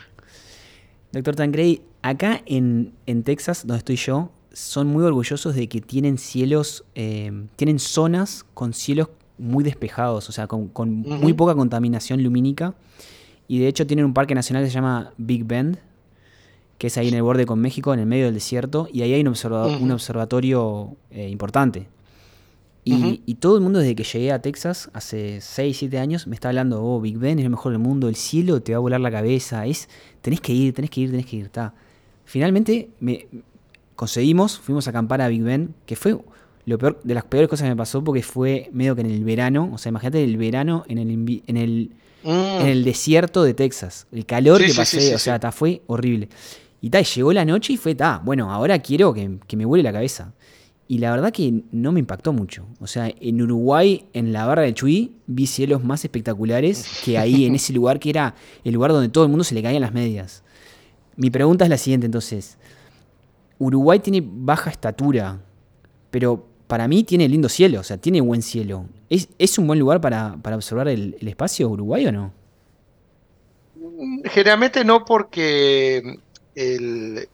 Doctor 1.11 1.35
Tancredi, 1.35 1.81
acá 2.03 2.43
en, 2.45 2.93
en, 3.07 3.23
Texas, 3.23 3.65
donde 3.65 3.79
estoy 3.79 3.95
yo, 3.95 4.31
son 4.53 4.87
muy 4.87 5.03
orgullosos 5.03 5.55
de 5.55 5.67
que 5.67 5.81
tienen 5.81 6.17
cielos, 6.17 6.83
eh, 6.95 7.31
tienen 7.55 7.79
zonas 7.79 8.45
con 8.53 8.73
cielos 8.73 9.09
muy 9.37 9.63
despejados, 9.63 10.29
o 10.29 10.31
sea, 10.31 10.47
con, 10.47 10.71
muy 11.01 11.33
poca 11.33 11.55
contaminación 11.55 12.23
lumínica. 12.23 12.75
Y 13.47 13.59
de 13.59 13.67
hecho 13.67 13.87
tienen 13.87 14.05
un 14.05 14.13
parque 14.13 14.35
nacional 14.35 14.63
que 14.63 14.69
se 14.69 14.75
llama 14.75 15.13
Big 15.17 15.45
Bend, 15.45 15.79
que 16.77 16.87
es 16.87 16.97
ahí 16.97 17.07
en 17.07 17.15
el 17.15 17.23
borde 17.23 17.45
con 17.45 17.59
México, 17.59 17.93
en 17.93 17.99
el 17.99 18.05
medio 18.05 18.25
del 18.25 18.33
desierto, 18.33 18.87
y 18.91 19.01
ahí 19.01 19.13
hay 19.13 19.21
un, 19.21 19.33
un 19.81 19.91
observatorio 19.91 20.95
eh, 21.11 21.29
importante. 21.29 21.87
Y, 22.89 23.35
todo 23.35 23.57
el 23.57 23.61
mundo 23.61 23.79
desde 23.79 23.95
que 23.95 24.03
llegué 24.03 24.31
a 24.31 24.41
Texas 24.41 24.89
hace 24.93 25.41
6, 25.41 25.77
7 25.77 25.99
años 25.99 26.25
me 26.25 26.35
está 26.35 26.47
hablando, 26.47 26.81
oh, 26.81 27.01
Big 27.01 27.17
Ben 27.17 27.37
es 27.37 27.43
el 27.43 27.51
mejor 27.51 27.73
del 27.73 27.79
mundo, 27.79 28.07
el 28.07 28.15
cielo 28.15 28.61
te 28.61 28.71
va 28.71 28.77
a 28.77 28.79
volar 28.79 29.01
la 29.01 29.11
cabeza, 29.11 29.65
es, 29.65 29.89
tenés 30.21 30.39
que 30.39 30.53
ir, 30.53 30.73
tenés 30.73 30.89
que 30.89 31.01
ir, 31.01 31.11
tenés 31.11 31.25
que 31.25 31.35
ir. 31.35 31.45
Está. 31.45 31.73
Finalmente 32.23 32.89
me, 33.01 33.27
conseguimos, 33.95 34.57
fuimos 34.57 34.87
a 34.87 34.91
acampar 34.91 35.21
a 35.21 35.27
Big 35.27 35.43
Ben, 35.43 35.75
que 35.85 35.97
fue 35.97 36.17
lo 36.67 36.77
peor, 36.77 36.99
de 37.01 37.13
las 37.13 37.23
peores 37.23 37.49
cosas 37.49 37.63
que 37.63 37.69
me 37.69 37.77
pasó 37.77 38.03
porque 38.03 38.21
fue 38.21 38.69
medio 38.73 38.93
que 38.93 38.99
en 38.99 39.09
el 39.09 39.23
verano, 39.23 39.69
o 39.73 39.77
sea, 39.77 39.89
imagínate 39.89 40.21
el 40.21 40.35
verano 40.35 40.83
en 40.89 40.97
el, 40.97 41.41
en 41.47 41.57
el, 41.57 41.91
mm. 42.23 42.29
en 42.29 42.67
el 42.67 42.83
desierto 42.83 43.41
de 43.43 43.53
Texas. 43.53 44.05
El 44.11 44.25
calor 44.25 44.61
que 44.61 44.73
pasé, 44.73 45.15
o 45.15 45.17
sea, 45.17 45.39
fue 45.53 45.81
horrible. 45.87 46.27
Y 46.81 46.89
tal, 46.89 47.05
llegó 47.05 47.31
la 47.31 47.45
noche 47.45 47.71
y 47.71 47.77
fue, 47.77 47.95
ta, 47.95 48.21
bueno, 48.23 48.51
ahora 48.51 48.79
quiero 48.79 49.13
que, 49.13 49.39
me 49.55 49.65
huele 49.65 49.81
la 49.81 49.93
cabeza. 49.93 50.33
Y 50.89 50.97
la 50.97 51.11
verdad 51.11 51.31
que 51.31 51.63
no 51.71 51.93
me 51.93 52.01
impactó 52.01 52.33
mucho. 52.33 52.65
O 52.81 52.87
sea, 52.87 53.13
en 53.17 53.41
Uruguay, 53.41 54.05
en 54.11 54.33
la 54.33 54.45
barra 54.45 54.63
del 54.63 54.73
Chuy, 54.73 55.13
vi 55.25 55.47
cielos 55.47 55.85
más 55.85 56.03
espectaculares 56.03 56.85
que 57.05 57.17
ahí, 57.17 57.45
en 57.45 57.55
ese 57.55 57.71
lugar 57.73 57.97
que 57.97 58.09
era 58.09 58.35
el 58.65 58.73
lugar 58.73 58.91
donde 58.91 59.07
todo 59.07 59.23
el 59.23 59.29
mundo 59.29 59.45
se 59.45 59.55
le 59.55 59.63
caían 59.63 59.81
las 59.81 59.93
medias. 59.93 60.43
Mi 61.15 61.29
pregunta 61.29 61.63
es 61.63 61.69
la 61.69 61.77
siguiente 61.77 62.05
entonces. 62.05 62.57
Uruguay 63.57 63.99
tiene 63.99 64.21
baja 64.21 64.69
estatura, 64.69 65.39
pero 66.11 66.46
para 66.67 66.87
mí 66.87 67.03
tiene 67.03 67.27
lindo 67.27 67.49
cielo, 67.49 67.79
o 67.79 67.83
sea, 67.83 67.97
tiene 67.97 68.21
buen 68.21 68.41
cielo. 68.41 68.85
¿Es, 69.09 69.57
un 69.57 69.67
buen 69.67 69.79
lugar 69.79 70.01
para, 70.01 70.37
observar 70.55 70.87
el, 70.89 71.15
espacio 71.21 71.69
Uruguay 71.69 72.07
o 72.07 72.11
no? 72.11 72.33
Generalmente 74.25 74.83
no 74.83 75.05
porque 75.05 76.19
eh, 76.55 77.27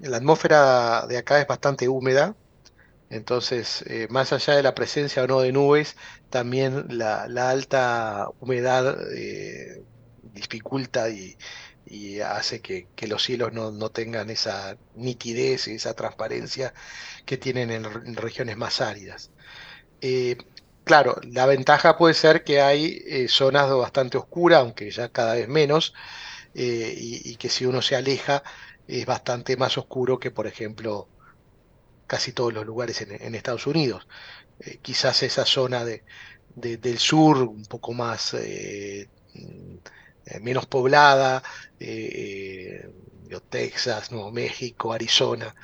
la 0.00 0.16
atmósfera 0.16 1.06
de 1.06 1.18
acá 1.18 1.40
es 1.40 1.46
bastante 1.46 1.88
húmeda, 1.88 2.34
entonces 3.10 3.84
eh, 3.86 4.06
más 4.10 4.32
allá 4.32 4.56
de 4.56 4.62
la 4.62 4.74
presencia 4.74 5.22
o 5.22 5.26
no 5.26 5.40
de 5.40 5.52
nubes, 5.52 5.96
también 6.30 6.86
la, 6.88 7.24
alta 7.50 8.28
humedad 8.40 8.96
eh, 9.14 9.82
dificulta 10.34 11.10
y, 11.10 11.36
y 11.90 12.20
hace 12.20 12.60
que, 12.60 12.86
los 13.06 13.22
cielos 13.22 13.52
no, 13.52 13.90
tengan 13.90 14.28
esa 14.30 14.76
nitidez 14.94 15.68
y 15.68 15.74
esa 15.74 15.94
transparencia 15.94 16.74
que 17.24 17.38
tienen 17.38 17.70
en, 17.70 18.14
regiones 18.14 18.56
más 18.58 18.80
áridas. 18.82 19.30
Eh, 20.02 20.36
claro, 20.84 21.16
la 21.22 21.46
ventaja 21.46 21.96
puede 21.96 22.14
ser 22.14 22.44
que 22.44 22.60
hay 22.60 23.02
eh, 23.06 23.28
zonas 23.28 23.70
bastante 23.70 24.18
oscuras, 24.18 24.60
aunque 24.60 24.90
ya 24.90 25.08
cada 25.08 25.34
vez 25.34 25.48
menos, 25.48 25.94
eh, 26.54 26.94
y, 26.96 27.36
que 27.36 27.48
si 27.48 27.64
uno 27.64 27.80
se 27.82 27.96
aleja 27.96 28.42
es 28.86 29.06
bastante 29.06 29.56
más 29.56 29.78
oscuro 29.78 30.18
que, 30.18 30.30
por 30.30 30.46
ejemplo, 30.46 31.08
casi 32.06 32.32
todos 32.32 32.52
los 32.52 32.66
lugares 32.66 33.00
en, 33.02 33.34
Estados 33.34 33.66
Unidos. 33.66 34.06
quizás 34.82 35.22
esa 35.22 35.46
zona 35.46 35.84
de, 35.84 36.04
del 36.54 36.98
sur, 36.98 37.38
un 37.38 37.64
poco 37.66 37.92
más 37.92 38.34
menos 40.40 40.66
poblada, 40.66 41.42
eh, 41.80 42.84
eh, 43.30 43.40
Texas, 43.48 44.10
Nuevo 44.12 44.30
México, 44.32 44.92
Arizona. 44.92 45.54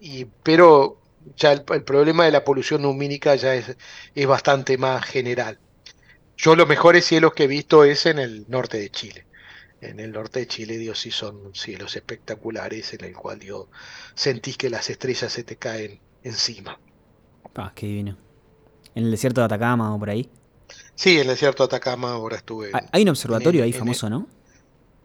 y, 0.00 0.24
pero 0.42 1.00
ya 1.36 1.52
el, 1.52 1.64
el 1.72 1.84
problema 1.84 2.24
de 2.24 2.30
la 2.32 2.44
polución 2.44 2.82
lumínica 2.82 3.34
ya 3.34 3.54
es, 3.54 3.76
es 4.14 4.26
bastante 4.26 4.76
más 4.78 5.04
general. 5.04 5.58
Yo 6.36 6.56
los 6.56 6.68
mejores 6.68 7.04
cielos 7.04 7.32
que 7.34 7.44
he 7.44 7.46
visto 7.46 7.84
es 7.84 8.06
en 8.06 8.18
el 8.18 8.44
norte 8.48 8.78
de 8.78 8.90
Chile. 8.90 9.26
En 9.80 10.00
el 10.00 10.12
norte 10.12 10.40
de 10.40 10.46
Chile, 10.46 10.78
Dios, 10.78 10.98
sí 10.98 11.10
son 11.10 11.54
cielos 11.54 11.96
espectaculares 11.96 12.94
en 12.94 13.04
el 13.04 13.14
cual 13.14 13.38
Dios 13.38 13.66
sentís 14.14 14.56
que 14.56 14.70
las 14.70 14.90
estrellas 14.90 15.32
se 15.32 15.44
te 15.44 15.56
caen 15.56 16.00
encima. 16.22 16.80
Ah, 17.54 17.72
qué 17.74 17.86
divino. 17.86 18.16
¿En 18.94 19.04
el 19.04 19.10
desierto 19.10 19.40
de 19.40 19.46
Atacama 19.46 19.94
o 19.94 19.98
por 19.98 20.10
ahí? 20.10 20.28
Sí, 20.94 21.14
en 21.14 21.22
el 21.22 21.26
desierto 21.28 21.64
de 21.64 21.76
Atacama 21.76 22.12
ahora 22.12 22.36
estuve. 22.36 22.70
Ah, 22.72 22.86
hay 22.92 23.02
un 23.02 23.08
observatorio 23.10 23.60
en 23.60 23.64
ahí 23.64 23.72
famoso, 23.72 24.08
¿no? 24.08 24.28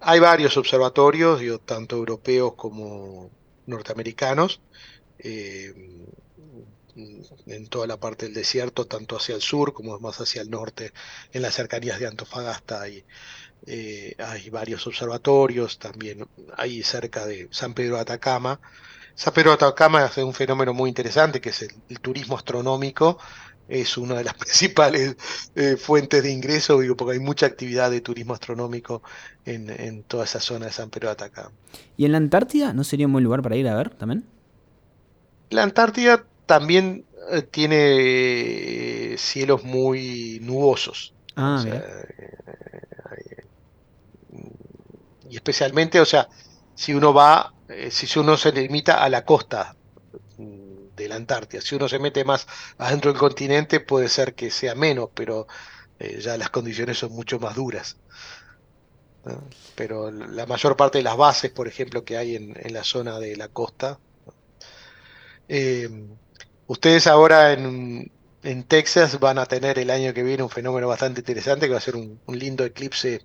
Hay 0.02 0.20
varios 0.20 0.56
observatorios, 0.58 1.40
digo, 1.40 1.60
tanto 1.60 1.98
europeos 1.98 2.54
como 2.56 3.30
norteamericanos, 3.66 4.62
eh, 5.18 5.74
en 6.96 7.68
toda 7.68 7.88
la 7.88 7.98
parte 7.98 8.26
del 8.26 8.34
desierto, 8.34 8.86
tanto 8.86 9.18
hacia 9.18 9.36
el 9.36 9.42
sur 9.42 9.74
como 9.74 10.00
más 10.00 10.20
hacia 10.22 10.42
el 10.42 10.50
norte, 10.50 10.94
en 11.32 11.42
las 11.42 11.56
cercanías 11.56 12.00
de 12.00 12.08
Antofagasta 12.08 12.82
hay, 12.82 13.06
eh, 13.66 14.16
hay 14.18 14.50
varios 14.50 14.86
observatorios, 14.88 15.80
también 15.80 16.28
ahí 16.58 16.84
cerca 16.84 17.26
de 17.26 17.48
San 17.52 17.74
Pedro 17.74 17.96
de 17.96 18.02
Atacama. 18.02 18.60
San 19.16 19.34
Pedro 19.34 19.52
de 19.52 19.56
Atacama 19.56 20.04
hace 20.04 20.24
un 20.24 20.34
fenómeno 20.34 20.74
muy 20.74 20.90
interesante 20.90 21.42
que 21.42 21.50
es 21.50 21.62
el, 21.64 21.72
el 21.90 22.00
turismo 22.00 22.38
astronómico. 22.38 23.18
Es 23.70 23.98
una 23.98 24.16
de 24.18 24.24
las 24.26 24.34
principales 24.36 25.16
eh, 25.56 25.78
fuentes 25.78 26.24
de 26.24 26.32
ingreso, 26.32 26.80
digo, 26.80 26.96
porque 26.98 27.14
hay 27.14 27.20
mucha 27.20 27.46
actividad 27.48 27.92
de 27.92 28.02
turismo 28.02 28.34
astronómico 28.34 29.04
en, 29.46 29.70
en 29.70 30.04
toda 30.06 30.26
esa 30.26 30.40
zona 30.42 30.68
de 30.68 30.72
San 30.74 30.90
Pedro 30.90 31.10
de 31.10 31.14
Atacama. 31.14 31.56
¿Y 31.98 32.06
en 32.06 32.12
la 32.14 32.18
Antártida 32.18 32.74
no 32.74 32.84
sería 32.84 33.06
un 33.08 33.14
buen 33.14 33.24
lugar 33.24 33.42
para 33.44 33.56
ir 33.56 33.68
a 33.68 33.76
ver 33.76 33.92
también? 33.96 34.26
La 35.50 35.64
Antártida 35.64 36.28
también 36.46 37.06
eh, 37.32 37.42
tiene 37.44 39.14
eh, 39.14 39.18
cielos 39.18 39.64
muy 39.64 40.40
nubosos. 40.42 41.16
Ah, 41.36 41.56
O 41.56 41.58
sea, 41.58 41.74
mira. 41.74 41.84
eh, 41.84 43.44
y 45.24 45.36
especialmente, 45.36 46.00
o 46.00 46.06
sea, 46.06 46.30
si 46.74 46.94
uno 46.94 47.14
va, 47.14 47.54
si 47.90 48.20
uno 48.20 48.38
se 48.38 48.52
limita 48.52 49.04
a 49.04 49.10
la 49.10 49.26
costa 49.26 49.76
de 51.04 51.10
la 51.10 51.16
Antártida, 51.16 51.62
si 51.62 51.76
uno 51.76 51.88
se 51.90 52.00
mete 52.00 52.24
más 52.24 52.48
adentro 52.78 53.12
del 53.12 53.20
continente, 53.20 53.80
puede 53.80 54.10
ser 54.10 54.36
que 54.36 54.52
sea 54.52 54.76
menos, 54.76 55.10
pero 55.14 55.48
eh, 56.00 56.20
ya 56.22 56.38
las 56.38 56.50
condiciones 56.50 56.98
son 57.00 57.12
mucho 57.14 57.40
más 57.40 57.56
duras. 57.56 57.98
¿no? 59.26 59.44
Pero 59.76 60.12
la 60.12 60.46
mayor 60.46 60.78
parte 60.78 61.00
de 61.00 61.04
las 61.04 61.18
bases, 61.18 61.52
por 61.52 61.68
ejemplo, 61.68 62.04
que 62.04 62.18
hay 62.18 62.36
en, 62.36 62.56
en 62.60 62.74
la 62.74 62.84
zona 62.84 63.20
de 63.20 63.36
la 63.36 63.48
costa, 63.48 64.00
eh, 65.48 65.90
ustedes 66.68 67.08
ahora 67.08 67.54
en, 67.54 68.12
en 68.44 68.64
Texas 68.64 69.20
van 69.20 69.40
a 69.40 69.46
tener 69.46 69.80
el 69.80 69.90
año 69.90 70.14
que 70.14 70.24
viene 70.24 70.44
un 70.44 70.50
fenómeno 70.50 70.88
bastante 70.88 71.22
interesante 71.22 71.66
que 71.66 71.72
va 71.72 71.80
a 71.80 71.82
ser 71.82 71.96
un, 71.96 72.20
un 72.26 72.40
lindo 72.40 72.64
eclipse 72.64 73.22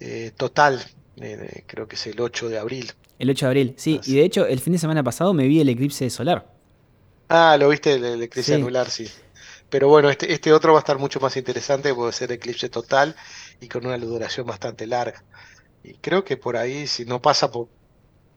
eh, 0.00 0.32
total, 0.36 0.80
eh, 1.16 1.64
creo 1.66 1.88
que 1.88 1.96
es 1.96 2.06
el 2.06 2.20
8 2.20 2.48
de 2.48 2.58
abril. 2.58 2.92
El 3.18 3.30
8 3.30 3.46
de 3.46 3.48
abril, 3.48 3.74
sí. 3.76 3.98
Así. 4.00 4.12
Y 4.12 4.16
de 4.16 4.24
hecho, 4.24 4.46
el 4.46 4.60
fin 4.60 4.74
de 4.74 4.78
semana 4.78 5.02
pasado 5.02 5.34
me 5.34 5.46
vi 5.48 5.60
el 5.60 5.68
eclipse 5.68 6.08
solar. 6.10 6.57
Ah, 7.28 7.56
lo 7.58 7.68
viste, 7.68 7.94
el, 7.94 8.22
eclipse 8.22 8.54
Sí. 8.54 8.54
anular, 8.54 8.90
sí. 8.90 9.12
Pero 9.68 9.88
bueno, 9.88 10.08
este, 10.10 10.32
este 10.32 10.52
otro 10.52 10.72
va 10.72 10.78
a 10.78 10.82
estar 10.82 10.98
mucho 10.98 11.20
más 11.20 11.36
interesante, 11.36 11.94
puede 11.94 12.12
ser 12.12 12.32
eclipse 12.32 12.70
total 12.70 13.16
y 13.60 13.68
con 13.68 13.84
una 13.86 13.98
duración 13.98 14.46
bastante 14.46 14.86
larga. 14.86 15.24
Y 15.82 15.98
creo 16.00 16.24
que 16.24 16.36
por 16.38 16.56
ahí, 16.56 16.86
si 16.88 17.04
no 17.06 17.22
pasa 17.22 17.50
por, 17.50 17.70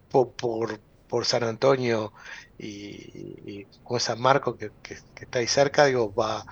por, 0.09 0.35
por, 0.35 0.83
por 1.07 1.25
San 1.25 1.43
Antonio 1.43 2.13
y, 2.57 3.61
y 3.63 3.67
con 3.83 3.99
San 4.01 4.21
Marco, 4.21 4.57
que, 4.57 4.71
que- 4.81 4.97
que 5.15 5.25
está 5.25 5.39
ahí 5.39 5.47
cerca, 5.47 5.85
digo, 5.85 6.13
va, 6.15 6.45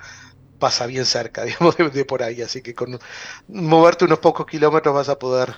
pasa 0.60 0.86
bien 0.88 1.06
cerca, 1.06 1.44
digamos, 1.46 1.78
de, 1.78 1.90
de 1.92 2.06
por 2.06 2.24
ahí. 2.24 2.42
Así 2.44 2.62
que 2.64 2.76
con 2.76 3.00
moverte 3.48 4.06
unos 4.06 4.20
pocos 4.20 4.46
kilómetros 4.48 4.96
vas 4.96 5.10
a 5.10 5.20
poder 5.20 5.56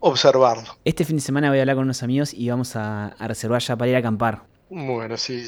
observarlo. 0.00 0.80
Este 0.84 1.04
fin 1.04 1.16
de 1.16 1.22
semana 1.22 1.50
voy 1.50 1.58
a 1.58 1.62
hablar 1.62 1.76
con 1.76 1.84
unos 1.84 2.02
amigos 2.02 2.32
y 2.34 2.48
vamos 2.50 2.74
a, 2.76 3.08
a 3.08 3.28
reservar 3.28 3.62
ya 3.62 3.76
para 3.76 3.90
ir 3.90 3.96
a 3.96 3.98
acampar. 4.00 4.47
Bueno, 4.70 5.16
sí, 5.16 5.44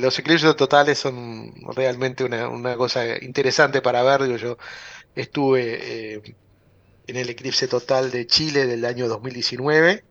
los 0.00 0.18
eclipses 0.18 0.56
totales 0.56 0.98
son 0.98 1.52
realmente 1.76 2.24
una, 2.24 2.48
una 2.48 2.76
cosa 2.76 3.04
interesante 3.22 3.80
para 3.82 4.02
ver. 4.02 4.24
Digo, 4.24 4.36
yo 4.36 4.56
estuve 5.14 6.16
eh, 6.16 6.22
en 7.06 7.16
el 7.16 7.30
eclipse 7.30 7.68
total 7.68 8.10
de 8.10 8.26
Chile 8.26 8.66
del 8.66 8.84
año 8.84 9.08
2019 9.08 10.04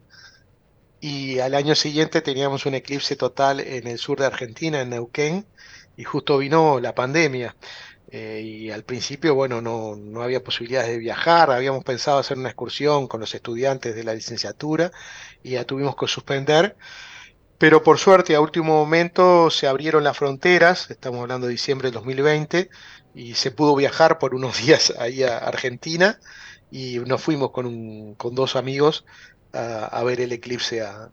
y 1.01 1.39
al 1.39 1.55
año 1.55 1.75
siguiente 1.75 2.21
teníamos 2.21 2.65
un 2.65 2.75
eclipse 2.75 3.15
total 3.17 3.59
en 3.61 3.87
el 3.87 3.99
sur 3.99 4.19
de 4.19 4.27
Argentina, 4.27 4.81
en 4.81 4.91
Neuquén, 4.91 5.47
y 5.97 6.03
justo 6.05 6.37
vino 6.39 6.79
la 6.79 6.95
pandemia. 6.95 7.57
Eh, 8.07 8.41
y 8.43 8.71
al 8.71 8.83
principio, 8.85 9.35
bueno, 9.35 9.61
no, 9.61 9.95
no 9.97 10.21
había 10.23 10.43
posibilidades 10.43 10.89
de 10.91 10.99
viajar, 10.99 11.51
habíamos 11.51 11.83
pensado 11.83 12.19
hacer 12.19 12.37
una 12.37 12.49
excursión 12.49 13.07
con 13.07 13.19
los 13.21 13.33
estudiantes 13.35 13.95
de 13.95 14.03
la 14.03 14.13
licenciatura 14.15 14.91
y 15.43 15.51
ya 15.51 15.65
tuvimos 15.65 15.95
que 15.97 16.07
suspender. 16.07 16.77
Pero 17.63 17.81
por 17.83 17.97
suerte, 17.99 18.35
a 18.35 18.41
último 18.41 18.73
momento 18.73 19.49
se 19.49 19.67
abrieron 19.67 20.03
las 20.03 20.17
fronteras, 20.17 20.89
estamos 20.91 21.21
hablando 21.21 21.47
de 21.47 21.53
diciembre 21.53 21.87
del 21.87 21.93
2020, 21.95 22.67
y 23.13 23.35
se 23.35 23.51
pudo 23.51 23.75
viajar 23.75 24.17
por 24.19 24.35
unos 24.35 24.57
días 24.65 24.93
ahí 24.99 25.23
a 25.23 25.37
Argentina, 25.37 26.19
y 26.69 26.99
nos 26.99 27.21
fuimos 27.23 27.51
con, 27.51 27.65
un- 27.65 28.15
con 28.15 28.35
dos 28.35 28.55
amigos 28.57 29.05
a, 29.53 29.85
a 29.85 30.03
ver 30.03 30.19
el 30.21 30.33
eclipse 30.33 30.81
a- 30.81 31.09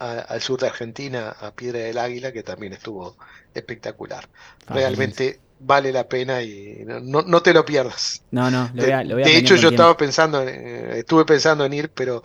a- 0.00 0.20
al 0.20 0.40
sur 0.42 0.60
de 0.60 0.68
Argentina, 0.68 1.30
a 1.30 1.52
Piedra 1.54 1.80
del 1.80 1.98
Águila, 1.98 2.32
que 2.32 2.42
también 2.44 2.72
estuvo 2.74 3.16
espectacular. 3.54 4.28
Realmente 4.66 5.42
vale 5.58 5.92
la 5.92 6.08
pena 6.08 6.42
y 6.42 6.84
no, 6.86 7.00
no- 7.00 7.22
no 7.22 7.42
te 7.42 7.52
lo 7.54 7.64
pierdas. 7.64 8.24
No, 8.30 8.50
no, 8.50 8.70
lo 8.74 8.82
voy 8.82 8.92
a, 8.92 9.04
lo 9.04 9.14
voy 9.14 9.24
a 9.24 9.30
De 9.30 9.36
hecho, 9.36 9.56
yo 9.56 9.68
tiempo. 9.68 9.70
estaba 9.70 9.96
pensando, 9.96 10.42
en- 10.42 10.48
eh, 10.50 10.98
estuve 11.00 11.24
pensando 11.24 11.64
en 11.64 11.72
ir, 11.74 11.92
pero 11.94 12.22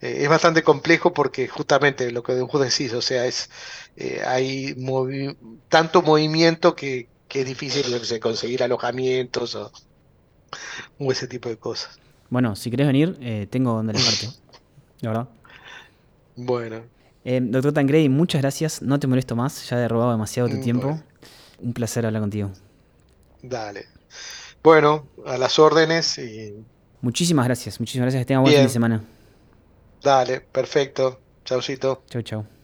eh, 0.00 0.18
es 0.24 0.28
bastante 0.28 0.62
complejo 0.62 1.12
porque 1.12 1.48
justamente 1.48 2.10
lo 2.12 2.22
que 2.22 2.34
vos 2.42 2.60
decís, 2.60 2.92
o 2.94 3.02
sea, 3.02 3.26
es 3.26 3.48
eh, 3.96 4.22
hay 4.26 4.74
movi- 4.76 5.36
tanto 5.68 6.02
movimiento 6.02 6.74
que, 6.74 7.10
que 7.28 7.40
es 7.42 7.46
difícil 7.46 7.84
qué 8.00 8.04
sé, 8.06 8.20
conseguir 8.20 8.62
alojamientos 8.62 9.54
o, 9.56 9.72
o 10.98 11.12
ese 11.12 11.26
tipo 11.28 11.48
de 11.48 11.58
cosas. 11.58 11.90
Bueno, 12.30 12.56
si 12.56 12.70
querés 12.70 12.86
venir, 12.86 13.16
eh, 13.20 13.46
tengo 13.50 13.72
donde 13.74 13.92
alojarte. 13.92 14.26
De 15.00 15.08
verdad. 15.08 15.28
Bueno, 16.36 16.90
Eh, 17.24 17.40
doctor 17.42 17.72
Tancredi, 17.72 18.08
muchas 18.08 18.42
gracias. 18.42 18.82
No 18.82 18.98
te 18.98 19.06
molesto 19.06 19.34
más. 19.36 19.68
Ya 19.68 19.80
he 19.82 19.88
robado 19.88 20.12
demasiado 20.12 20.48
tu 20.48 20.56
Mm, 20.56 20.60
tiempo. 20.60 20.80
bueno. 20.80 21.02
Un 21.58 21.72
placer 21.72 22.06
hablar 22.06 22.22
contigo. 22.22 22.52
Dale. 23.48 23.86
Bueno, 24.62 25.08
a 25.26 25.36
las 25.38 25.58
órdenes 25.58 26.18
y 26.18 26.54
Muchísimas 27.00 27.44
gracias. 27.44 27.78
Muchísimas 27.80 28.06
gracias. 28.06 28.22
Que 28.22 28.26
tenga 28.26 28.40
buen 28.40 28.54
fin 28.54 28.62
de 28.62 28.68
semana. 28.68 29.04
dale, 30.02 30.40
perfecto. 30.40 31.20
Chaucito. 31.44 32.02
Chau, 32.08 32.22
chau. 32.22 32.54